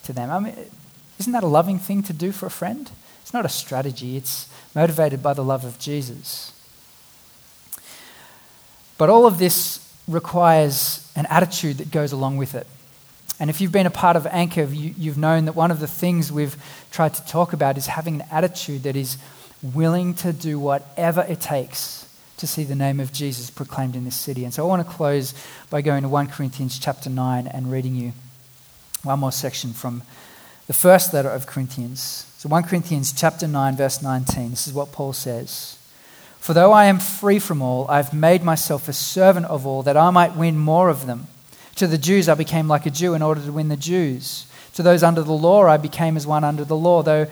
to 0.04 0.12
them. 0.12 0.30
I 0.30 0.38
mean, 0.38 0.54
isn't 1.18 1.32
that 1.32 1.44
a 1.44 1.48
loving 1.48 1.78
thing 1.78 2.02
to 2.04 2.12
do 2.12 2.32
for 2.32 2.46
a 2.46 2.50
friend? 2.50 2.90
It's 3.22 3.34
not 3.34 3.44
a 3.44 3.48
strategy, 3.48 4.16
it's 4.16 4.48
motivated 4.74 5.22
by 5.22 5.34
the 5.34 5.44
love 5.44 5.64
of 5.64 5.78
Jesus. 5.78 6.52
But 8.98 9.10
all 9.10 9.26
of 9.26 9.38
this 9.38 9.92
requires 10.08 11.10
an 11.16 11.26
attitude 11.26 11.78
that 11.78 11.90
goes 11.90 12.12
along 12.12 12.36
with 12.36 12.54
it. 12.54 12.66
And 13.38 13.50
if 13.50 13.60
you've 13.60 13.72
been 13.72 13.86
a 13.86 13.90
part 13.90 14.16
of 14.16 14.26
Anchor, 14.26 14.64
you, 14.64 15.10
have 15.10 15.18
known 15.18 15.46
that 15.46 15.54
one 15.54 15.70
of 15.70 15.80
the 15.80 15.86
things 15.86 16.30
we've 16.30 16.56
tried 16.90 17.14
to 17.14 17.26
talk 17.26 17.52
about 17.52 17.76
is 17.76 17.86
having 17.86 18.20
an 18.20 18.28
attitude 18.30 18.84
that 18.84 18.94
is 18.94 19.16
willing 19.62 20.14
to 20.14 20.32
do 20.32 20.58
whatever 20.58 21.22
it 21.28 21.40
takes 21.40 22.06
to 22.36 22.46
see 22.46 22.64
the 22.64 22.74
name 22.74 23.00
of 23.00 23.12
Jesus 23.12 23.50
proclaimed 23.50 23.94
in 23.94 24.04
this 24.04 24.16
city. 24.16 24.44
And 24.44 24.52
so 24.52 24.64
I 24.64 24.68
want 24.68 24.86
to 24.86 24.92
close 24.92 25.34
by 25.70 25.82
going 25.82 26.02
to 26.02 26.08
1 26.08 26.28
Corinthians 26.28 26.78
chapter 26.78 27.08
9 27.08 27.46
and 27.46 27.70
reading 27.70 27.94
you 27.94 28.12
one 29.02 29.20
more 29.20 29.32
section 29.32 29.72
from 29.72 30.02
the 30.66 30.72
first 30.72 31.12
letter 31.12 31.30
of 31.30 31.46
Corinthians. 31.46 32.26
So 32.38 32.48
1 32.48 32.64
Corinthians 32.64 33.12
chapter 33.12 33.46
9 33.46 33.76
verse 33.76 34.02
19. 34.02 34.50
This 34.50 34.66
is 34.66 34.72
what 34.72 34.92
Paul 34.92 35.12
says. 35.12 35.78
For 36.38 36.54
though 36.54 36.72
I 36.72 36.86
am 36.86 36.98
free 36.98 37.38
from 37.38 37.62
all, 37.62 37.86
I've 37.88 38.12
made 38.12 38.42
myself 38.42 38.88
a 38.88 38.92
servant 38.92 39.46
of 39.46 39.64
all 39.64 39.84
that 39.84 39.96
I 39.96 40.10
might 40.10 40.34
win 40.34 40.58
more 40.58 40.88
of 40.88 41.06
them. 41.06 41.28
To 41.76 41.86
the 41.86 41.98
Jews, 41.98 42.28
I 42.28 42.34
became 42.34 42.66
like 42.66 42.84
a 42.84 42.90
Jew 42.90 43.14
in 43.14 43.22
order 43.22 43.40
to 43.40 43.52
win 43.52 43.68
the 43.68 43.76
Jews. 43.76 44.46
To 44.74 44.82
those 44.82 45.02
under 45.02 45.22
the 45.22 45.32
law, 45.32 45.64
I 45.66 45.76
became 45.76 46.16
as 46.16 46.26
one 46.26 46.42
under 46.42 46.64
the 46.64 46.76
law, 46.76 47.02
though 47.02 47.28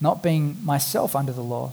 not 0.00 0.22
being 0.22 0.58
myself 0.64 1.16
under 1.16 1.32
the 1.32 1.42
law, 1.42 1.72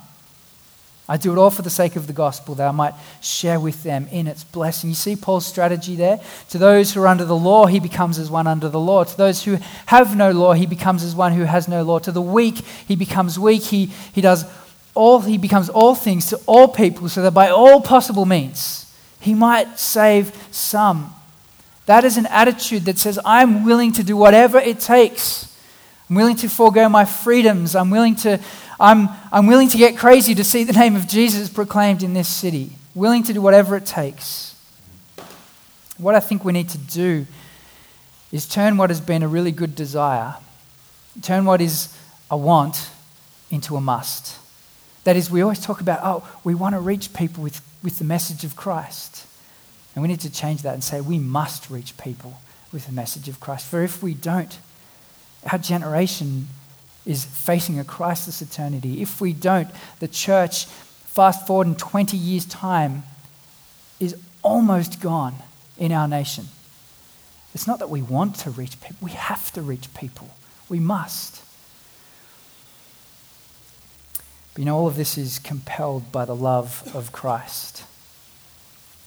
I 1.11 1.17
do 1.17 1.33
it 1.33 1.37
all 1.37 1.49
for 1.49 1.61
the 1.61 1.69
sake 1.69 1.97
of 1.97 2.07
the 2.07 2.13
gospel, 2.13 2.55
that 2.55 2.69
I 2.69 2.71
might 2.71 2.93
share 3.19 3.59
with 3.59 3.83
them 3.83 4.07
in 4.13 4.27
its 4.27 4.45
blessing. 4.45 4.91
You 4.91 4.95
see 4.95 5.17
Paul's 5.17 5.45
strategy 5.45 5.97
there? 5.97 6.21
To 6.51 6.57
those 6.57 6.93
who 6.93 7.01
are 7.01 7.07
under 7.07 7.25
the 7.25 7.35
law, 7.35 7.65
he 7.65 7.81
becomes 7.81 8.17
as 8.17 8.31
one 8.31 8.47
under 8.47 8.69
the 8.69 8.79
law. 8.79 9.03
To 9.03 9.17
those 9.17 9.43
who 9.43 9.57
have 9.87 10.15
no 10.15 10.31
law, 10.31 10.53
he 10.53 10.65
becomes 10.65 11.03
as 11.03 11.13
one 11.13 11.33
who 11.33 11.43
has 11.43 11.67
no 11.67 11.83
law. 11.83 11.99
To 11.99 12.13
the 12.13 12.21
weak, 12.21 12.63
he 12.87 12.95
becomes 12.95 13.37
weak. 13.37 13.63
He, 13.63 13.87
he 14.13 14.21
does 14.21 14.45
all, 14.95 15.19
he 15.19 15.37
becomes 15.37 15.67
all 15.67 15.95
things 15.95 16.27
to 16.27 16.39
all 16.45 16.69
people, 16.69 17.09
so 17.09 17.21
that 17.23 17.31
by 17.31 17.49
all 17.49 17.81
possible 17.81 18.25
means, 18.25 18.89
he 19.19 19.33
might 19.33 19.79
save 19.79 20.33
some. 20.49 21.13
That 21.87 22.05
is 22.05 22.15
an 22.15 22.27
attitude 22.27 22.85
that 22.85 22.99
says, 22.99 23.19
I'm 23.25 23.65
willing 23.65 23.91
to 23.93 24.03
do 24.03 24.15
whatever 24.15 24.59
it 24.59 24.79
takes. 24.79 25.53
I'm 26.09 26.15
willing 26.15 26.37
to 26.37 26.47
forego 26.47 26.87
my 26.87 27.03
freedoms. 27.03 27.75
I'm 27.75 27.89
willing 27.89 28.15
to 28.17 28.39
I'm, 28.81 29.09
I'm 29.31 29.45
willing 29.45 29.69
to 29.69 29.77
get 29.77 29.95
crazy 29.95 30.33
to 30.33 30.43
see 30.43 30.63
the 30.63 30.73
name 30.73 30.95
of 30.95 31.07
Jesus 31.07 31.49
proclaimed 31.49 32.01
in 32.01 32.15
this 32.15 32.27
city, 32.27 32.71
willing 32.95 33.21
to 33.23 33.33
do 33.33 33.39
whatever 33.39 33.77
it 33.77 33.85
takes. 33.85 34.55
What 35.99 36.15
I 36.15 36.19
think 36.19 36.43
we 36.43 36.51
need 36.51 36.69
to 36.69 36.79
do 36.79 37.27
is 38.31 38.47
turn 38.47 38.77
what 38.77 38.89
has 38.89 38.99
been 38.99 39.21
a 39.21 39.27
really 39.27 39.51
good 39.51 39.75
desire, 39.75 40.35
turn 41.21 41.45
what 41.45 41.61
is 41.61 41.95
a 42.31 42.37
want 42.37 42.89
into 43.51 43.75
a 43.75 43.81
must. 43.81 44.39
That 45.03 45.15
is, 45.15 45.29
we 45.29 45.43
always 45.43 45.63
talk 45.63 45.79
about, 45.79 45.99
oh, 46.01 46.27
we 46.43 46.55
want 46.55 46.73
to 46.73 46.79
reach 46.79 47.13
people 47.13 47.43
with, 47.43 47.61
with 47.83 47.99
the 47.99 48.03
message 48.03 48.43
of 48.43 48.55
Christ. 48.55 49.27
And 49.93 50.01
we 50.01 50.07
need 50.07 50.21
to 50.21 50.31
change 50.31 50.63
that 50.63 50.73
and 50.73 50.83
say, 50.83 51.01
we 51.01 51.19
must 51.19 51.69
reach 51.69 51.97
people 51.97 52.41
with 52.73 52.87
the 52.87 52.93
message 52.93 53.27
of 53.27 53.39
Christ. 53.39 53.67
For 53.67 53.83
if 53.83 54.01
we 54.01 54.15
don't, 54.15 54.57
our 55.51 55.59
generation 55.59 56.47
is 57.05 57.25
facing 57.25 57.79
a 57.79 57.83
crisis 57.83 58.41
eternity. 58.41 59.01
If 59.01 59.21
we 59.21 59.33
don't, 59.33 59.69
the 59.99 60.07
church, 60.07 60.65
fast 60.65 61.47
forward 61.47 61.67
in 61.67 61.75
20 61.75 62.15
years' 62.15 62.45
time, 62.45 63.03
is 63.99 64.15
almost 64.43 65.01
gone 65.01 65.35
in 65.77 65.91
our 65.91 66.07
nation. 66.07 66.47
It's 67.53 67.67
not 67.67 67.79
that 67.79 67.89
we 67.89 68.01
want 68.01 68.35
to 68.37 68.49
reach 68.49 68.79
people, 68.81 68.97
we 69.01 69.11
have 69.11 69.51
to 69.53 69.61
reach 69.61 69.93
people. 69.93 70.29
We 70.69 70.79
must. 70.79 71.43
But 74.53 74.59
you 74.59 74.65
know, 74.65 74.77
all 74.77 74.87
of 74.87 74.95
this 74.95 75.17
is 75.17 75.39
compelled 75.39 76.11
by 76.11 76.25
the 76.25 76.35
love 76.35 76.89
of 76.93 77.11
Christ. 77.11 77.83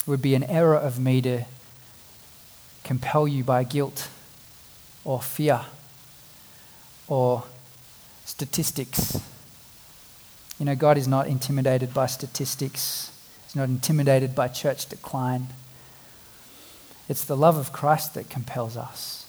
It 0.00 0.08
would 0.08 0.22
be 0.22 0.34
an 0.34 0.44
error 0.44 0.76
of 0.76 0.98
me 0.98 1.22
to 1.22 1.44
compel 2.82 3.26
you 3.26 3.42
by 3.44 3.64
guilt 3.64 4.08
or 5.04 5.22
fear 5.22 5.62
or 7.08 7.44
statistics. 8.24 9.20
You 10.58 10.66
know, 10.66 10.74
God 10.74 10.98
is 10.98 11.08
not 11.08 11.26
intimidated 11.26 11.92
by 11.92 12.06
statistics, 12.06 13.10
He's 13.44 13.56
not 13.56 13.68
intimidated 13.68 14.34
by 14.34 14.48
church 14.48 14.86
decline. 14.88 15.48
It's 17.08 17.24
the 17.24 17.36
love 17.36 17.56
of 17.56 17.72
Christ 17.72 18.14
that 18.14 18.30
compels 18.30 18.76
us. 18.76 19.26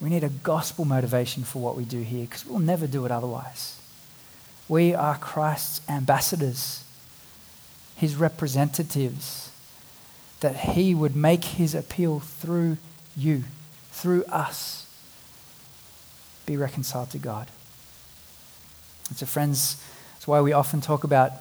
We 0.00 0.08
need 0.08 0.24
a 0.24 0.30
gospel 0.30 0.84
motivation 0.84 1.44
for 1.44 1.60
what 1.60 1.76
we 1.76 1.84
do 1.84 2.00
here 2.00 2.24
because 2.24 2.46
we'll 2.46 2.58
never 2.58 2.86
do 2.86 3.04
it 3.04 3.12
otherwise. 3.12 3.78
We 4.68 4.94
are 4.94 5.18
Christ's 5.18 5.86
ambassadors, 5.88 6.82
His 7.96 8.16
representatives, 8.16 9.50
that 10.40 10.56
He 10.56 10.94
would 10.94 11.14
make 11.14 11.44
His 11.44 11.74
appeal 11.74 12.20
through 12.20 12.78
you, 13.16 13.44
through 13.90 14.24
us, 14.24 14.86
be 16.46 16.56
reconciled 16.56 17.10
to 17.10 17.18
God. 17.18 17.48
And 19.08 19.18
so, 19.18 19.26
friends, 19.26 19.82
that's 20.14 20.26
why 20.26 20.40
we 20.40 20.52
often 20.52 20.80
talk 20.80 21.04
about 21.04 21.32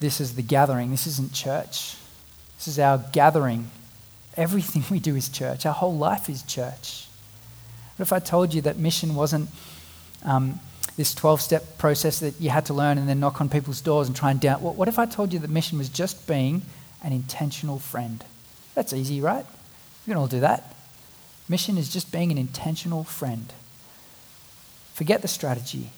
this 0.00 0.20
as 0.20 0.34
the 0.34 0.42
gathering. 0.42 0.90
This 0.90 1.06
isn't 1.06 1.32
church, 1.32 1.96
this 2.56 2.68
is 2.68 2.78
our 2.78 2.98
gathering. 3.12 3.70
Everything 4.36 4.84
we 4.90 5.00
do 5.00 5.16
is 5.16 5.28
church, 5.28 5.66
our 5.66 5.74
whole 5.74 5.96
life 5.96 6.28
is 6.28 6.42
church. 6.42 7.06
What 7.96 8.04
if 8.04 8.12
I 8.12 8.20
told 8.20 8.54
you 8.54 8.62
that 8.62 8.78
mission 8.78 9.16
wasn't 9.16 9.48
um, 10.24 10.60
this 10.96 11.14
12 11.14 11.40
step 11.40 11.78
process 11.78 12.20
that 12.20 12.40
you 12.40 12.50
had 12.50 12.66
to 12.66 12.74
learn 12.74 12.98
and 12.98 13.08
then 13.08 13.18
knock 13.18 13.40
on 13.40 13.48
people's 13.48 13.80
doors 13.80 14.06
and 14.06 14.16
try 14.16 14.30
and 14.30 14.40
down? 14.40 14.60
What 14.60 14.86
if 14.88 14.98
I 14.98 15.06
told 15.06 15.32
you 15.32 15.40
that 15.40 15.50
mission 15.50 15.78
was 15.78 15.88
just 15.88 16.26
being 16.28 16.62
an 17.02 17.12
intentional 17.12 17.78
friend? 17.80 18.24
That's 18.74 18.92
easy, 18.92 19.20
right? 19.20 19.44
We 20.06 20.12
can 20.12 20.18
all 20.18 20.28
do 20.28 20.40
that. 20.40 20.74
Mission 21.48 21.78
is 21.78 21.92
just 21.92 22.12
being 22.12 22.30
an 22.30 22.38
intentional 22.38 23.02
friend. 23.02 23.52
Forget 24.94 25.22
the 25.22 25.28
strategy. 25.28 25.90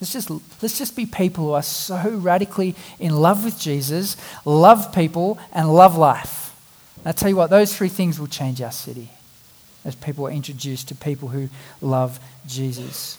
Let's 0.00 0.12
just, 0.12 0.30
let's 0.62 0.78
just 0.78 0.94
be 0.94 1.06
people 1.06 1.46
who 1.46 1.52
are 1.52 1.62
so 1.62 2.10
radically 2.10 2.74
in 2.98 3.16
love 3.16 3.44
with 3.44 3.58
Jesus, 3.58 4.16
love 4.44 4.94
people, 4.94 5.38
and 5.52 5.72
love 5.72 5.96
life. 5.96 6.54
And 6.98 7.06
I 7.08 7.12
tell 7.12 7.30
you 7.30 7.36
what, 7.36 7.48
those 7.48 7.74
three 7.74 7.88
things 7.88 8.20
will 8.20 8.26
change 8.26 8.60
our 8.60 8.72
city 8.72 9.10
as 9.86 9.94
people 9.94 10.26
are 10.26 10.30
introduced 10.30 10.88
to 10.88 10.94
people 10.94 11.28
who 11.28 11.48
love 11.80 12.20
Jesus. 12.46 13.16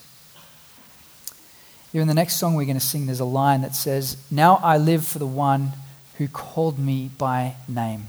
Here 1.92 2.02
in 2.02 2.08
the 2.08 2.14
next 2.14 2.36
song 2.36 2.54
we're 2.54 2.66
going 2.66 2.78
to 2.78 2.86
sing, 2.86 3.08
there's 3.08 3.22
a 3.22 3.26
line 3.26 3.62
that 3.62 3.74
says, 3.74 4.18
Now 4.30 4.60
I 4.62 4.78
live 4.78 5.08
for 5.08 5.18
the 5.18 5.26
one 5.26 5.72
who 6.18 6.28
called 6.28 6.78
me 6.78 7.10
by 7.18 7.56
name. 7.68 8.08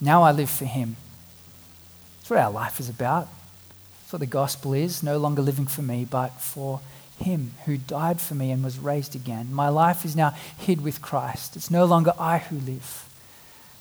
Now 0.00 0.22
I 0.22 0.32
live 0.32 0.48
for 0.48 0.64
him. 0.64 0.96
That's 2.20 2.30
what 2.30 2.38
our 2.38 2.50
life 2.50 2.80
is 2.80 2.88
about. 2.88 3.28
That's 4.02 4.12
what 4.12 4.20
the 4.20 4.26
gospel 4.26 4.72
is. 4.72 5.02
No 5.02 5.18
longer 5.18 5.42
living 5.42 5.66
for 5.66 5.82
me, 5.82 6.06
but 6.08 6.40
for 6.40 6.80
him 7.20 7.52
who 7.66 7.76
died 7.76 8.20
for 8.20 8.34
me 8.34 8.50
and 8.50 8.64
was 8.64 8.78
raised 8.78 9.14
again. 9.14 9.52
My 9.52 9.68
life 9.68 10.04
is 10.04 10.16
now 10.16 10.34
hid 10.58 10.82
with 10.82 11.02
Christ. 11.02 11.56
It's 11.56 11.70
no 11.70 11.84
longer 11.84 12.12
I 12.18 12.38
who 12.38 12.56
live, 12.56 13.08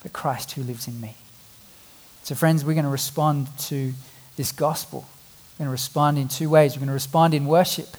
but 0.04 0.14
Christ 0.14 0.54
who 0.54 0.64
lives 0.64 0.88
in 0.88 1.00
me. 1.00 1.16
So, 2.24 2.36
friends, 2.36 2.64
we're 2.64 2.74
going 2.74 2.86
to 2.86 2.92
respond 2.92 3.48
to 3.60 3.94
this 4.36 4.52
gospel. 4.52 5.06
We're 5.58 5.66
going 5.66 5.70
to 5.70 5.72
respond 5.72 6.18
in 6.18 6.28
two 6.28 6.50
ways. 6.50 6.76
We're 6.76 6.82
going 6.82 6.88
to 6.88 6.94
respond 6.94 7.34
in 7.34 7.46
worship 7.46 7.90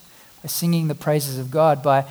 by 0.43 0.49
singing 0.49 0.89
the 0.89 0.95
praises 0.95 1.39
of 1.39 1.51
God, 1.51 1.83
by, 1.83 2.07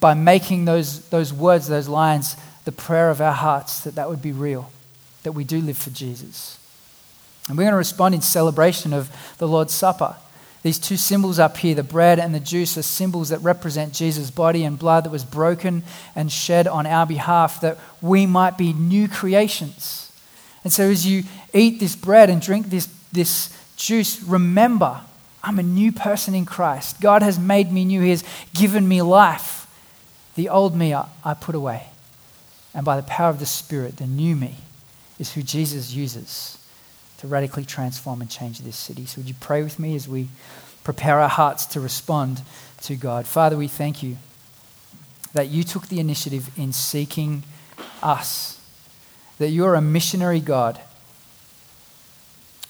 by 0.00 0.14
making 0.14 0.64
those, 0.64 1.08
those 1.08 1.32
words, 1.32 1.68
those 1.68 1.88
lines, 1.88 2.36
the 2.64 2.72
prayer 2.72 3.10
of 3.10 3.20
our 3.20 3.32
hearts, 3.32 3.80
that 3.80 3.94
that 3.94 4.10
would 4.10 4.20
be 4.20 4.32
real, 4.32 4.70
that 5.22 5.32
we 5.32 5.44
do 5.44 5.60
live 5.60 5.78
for 5.78 5.90
Jesus. 5.90 6.58
And 7.48 7.56
we're 7.56 7.64
going 7.64 7.72
to 7.72 7.78
respond 7.78 8.14
in 8.14 8.20
celebration 8.20 8.92
of 8.92 9.10
the 9.38 9.48
Lord's 9.48 9.72
Supper. 9.72 10.16
These 10.62 10.78
two 10.78 10.96
symbols 10.96 11.38
up 11.38 11.56
here, 11.56 11.74
the 11.74 11.84
bread 11.84 12.18
and 12.18 12.34
the 12.34 12.40
juice, 12.40 12.76
are 12.76 12.82
symbols 12.82 13.28
that 13.28 13.38
represent 13.38 13.94
Jesus' 13.94 14.30
body 14.30 14.64
and 14.64 14.78
blood 14.78 15.04
that 15.04 15.10
was 15.10 15.24
broken 15.24 15.84
and 16.16 16.32
shed 16.32 16.66
on 16.66 16.86
our 16.86 17.06
behalf 17.06 17.60
that 17.60 17.78
we 18.02 18.26
might 18.26 18.58
be 18.58 18.72
new 18.72 19.08
creations. 19.08 20.10
And 20.64 20.72
so 20.72 20.84
as 20.84 21.06
you 21.06 21.22
eat 21.54 21.78
this 21.78 21.94
bread 21.94 22.28
and 22.28 22.42
drink 22.42 22.70
this, 22.70 22.86
this 23.12 23.56
juice, 23.76 24.20
remember, 24.22 25.00
I'm 25.44 25.60
a 25.60 25.62
new 25.62 25.92
person 25.92 26.34
in 26.34 26.44
Christ. 26.44 27.00
God 27.00 27.22
has 27.22 27.38
made 27.38 27.70
me 27.70 27.84
new, 27.84 28.02
He 28.02 28.10
has 28.10 28.24
given 28.52 28.88
me 28.88 29.00
life. 29.00 29.66
The 30.34 30.48
old 30.48 30.76
me 30.76 30.92
I, 30.92 31.08
I 31.24 31.34
put 31.34 31.54
away. 31.54 31.86
And 32.74 32.84
by 32.84 32.96
the 32.96 33.06
power 33.06 33.30
of 33.30 33.38
the 33.38 33.46
Spirit, 33.46 33.96
the 33.96 34.06
new 34.06 34.34
me 34.34 34.56
is 35.20 35.32
who 35.32 35.42
Jesus 35.42 35.94
uses 35.94 36.58
to 37.18 37.26
radically 37.26 37.64
transform 37.64 38.20
and 38.20 38.30
change 38.30 38.60
this 38.60 38.76
city. 38.76 39.04
So, 39.04 39.20
would 39.20 39.28
you 39.28 39.34
pray 39.40 39.62
with 39.62 39.78
me 39.78 39.94
as 39.94 40.08
we 40.08 40.28
prepare 40.84 41.20
our 41.20 41.28
hearts 41.28 41.66
to 41.66 41.80
respond 41.80 42.42
to 42.82 42.96
God? 42.96 43.26
Father, 43.26 43.56
we 43.56 43.68
thank 43.68 44.02
you 44.02 44.16
that 45.32 45.48
you 45.48 45.62
took 45.62 45.88
the 45.88 46.00
initiative 46.00 46.50
in 46.56 46.72
seeking 46.72 47.42
us, 48.02 48.60
that 49.38 49.50
you 49.50 49.64
are 49.66 49.74
a 49.74 49.80
missionary 49.80 50.40
God. 50.40 50.80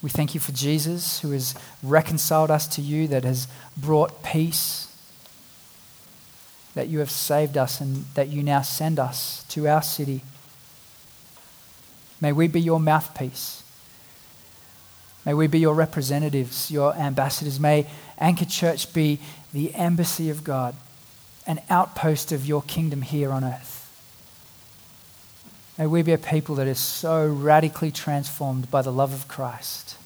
We 0.01 0.09
thank 0.09 0.33
you 0.33 0.39
for 0.39 0.51
Jesus, 0.51 1.19
who 1.21 1.31
has 1.31 1.55
reconciled 1.83 2.51
us 2.51 2.67
to 2.75 2.81
you, 2.81 3.07
that 3.07 3.23
has 3.23 3.47
brought 3.77 4.23
peace, 4.23 4.85
that 6.73 6.87
you 6.87 6.99
have 6.99 7.11
saved 7.11 7.57
us, 7.57 7.81
and 7.81 8.05
that 8.15 8.29
you 8.29 8.41
now 8.41 8.61
send 8.61 8.97
us 8.97 9.43
to 9.49 9.67
our 9.67 9.81
city. 9.81 10.21
May 12.21 12.31
we 12.31 12.47
be 12.47 12.61
your 12.61 12.79
mouthpiece. 12.79 13.63
May 15.29 15.35
we 15.35 15.45
be 15.45 15.59
your 15.59 15.75
representatives, 15.75 16.71
your 16.71 16.95
ambassadors. 16.95 17.59
May 17.59 17.85
Anchor 18.17 18.45
Church 18.45 18.91
be 18.91 19.19
the 19.53 19.75
embassy 19.75 20.31
of 20.31 20.43
God, 20.43 20.73
an 21.45 21.61
outpost 21.69 22.31
of 22.31 22.47
your 22.47 22.63
kingdom 22.63 23.03
here 23.03 23.29
on 23.29 23.43
earth. 23.43 23.85
May 25.77 25.85
we 25.85 26.01
be 26.01 26.13
a 26.13 26.17
people 26.17 26.55
that 26.55 26.65
is 26.65 26.79
so 26.79 27.27
radically 27.27 27.91
transformed 27.91 28.71
by 28.71 28.81
the 28.81 28.91
love 28.91 29.13
of 29.13 29.27
Christ 29.27 29.97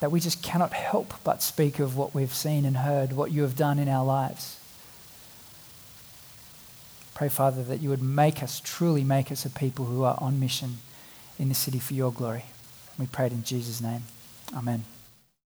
that 0.00 0.10
we 0.12 0.20
just 0.20 0.42
cannot 0.42 0.74
help 0.74 1.14
but 1.24 1.42
speak 1.42 1.78
of 1.78 1.96
what 1.96 2.14
we've 2.14 2.34
seen 2.34 2.66
and 2.66 2.76
heard, 2.76 3.14
what 3.14 3.32
you 3.32 3.40
have 3.40 3.56
done 3.56 3.78
in 3.78 3.88
our 3.88 4.04
lives. 4.04 4.60
Pray, 7.14 7.30
Father, 7.30 7.62
that 7.62 7.80
you 7.80 7.88
would 7.88 8.02
make 8.02 8.42
us, 8.42 8.60
truly 8.62 9.04
make 9.04 9.32
us 9.32 9.46
a 9.46 9.50
people 9.50 9.86
who 9.86 10.04
are 10.04 10.18
on 10.20 10.38
mission 10.38 10.80
in 11.38 11.48
the 11.48 11.54
city 11.54 11.78
for 11.78 11.94
your 11.94 12.12
glory. 12.12 12.44
We 12.98 13.06
prayed 13.06 13.32
in 13.32 13.44
Jesus' 13.44 13.80
name. 13.80 14.02
Amen. 14.56 14.84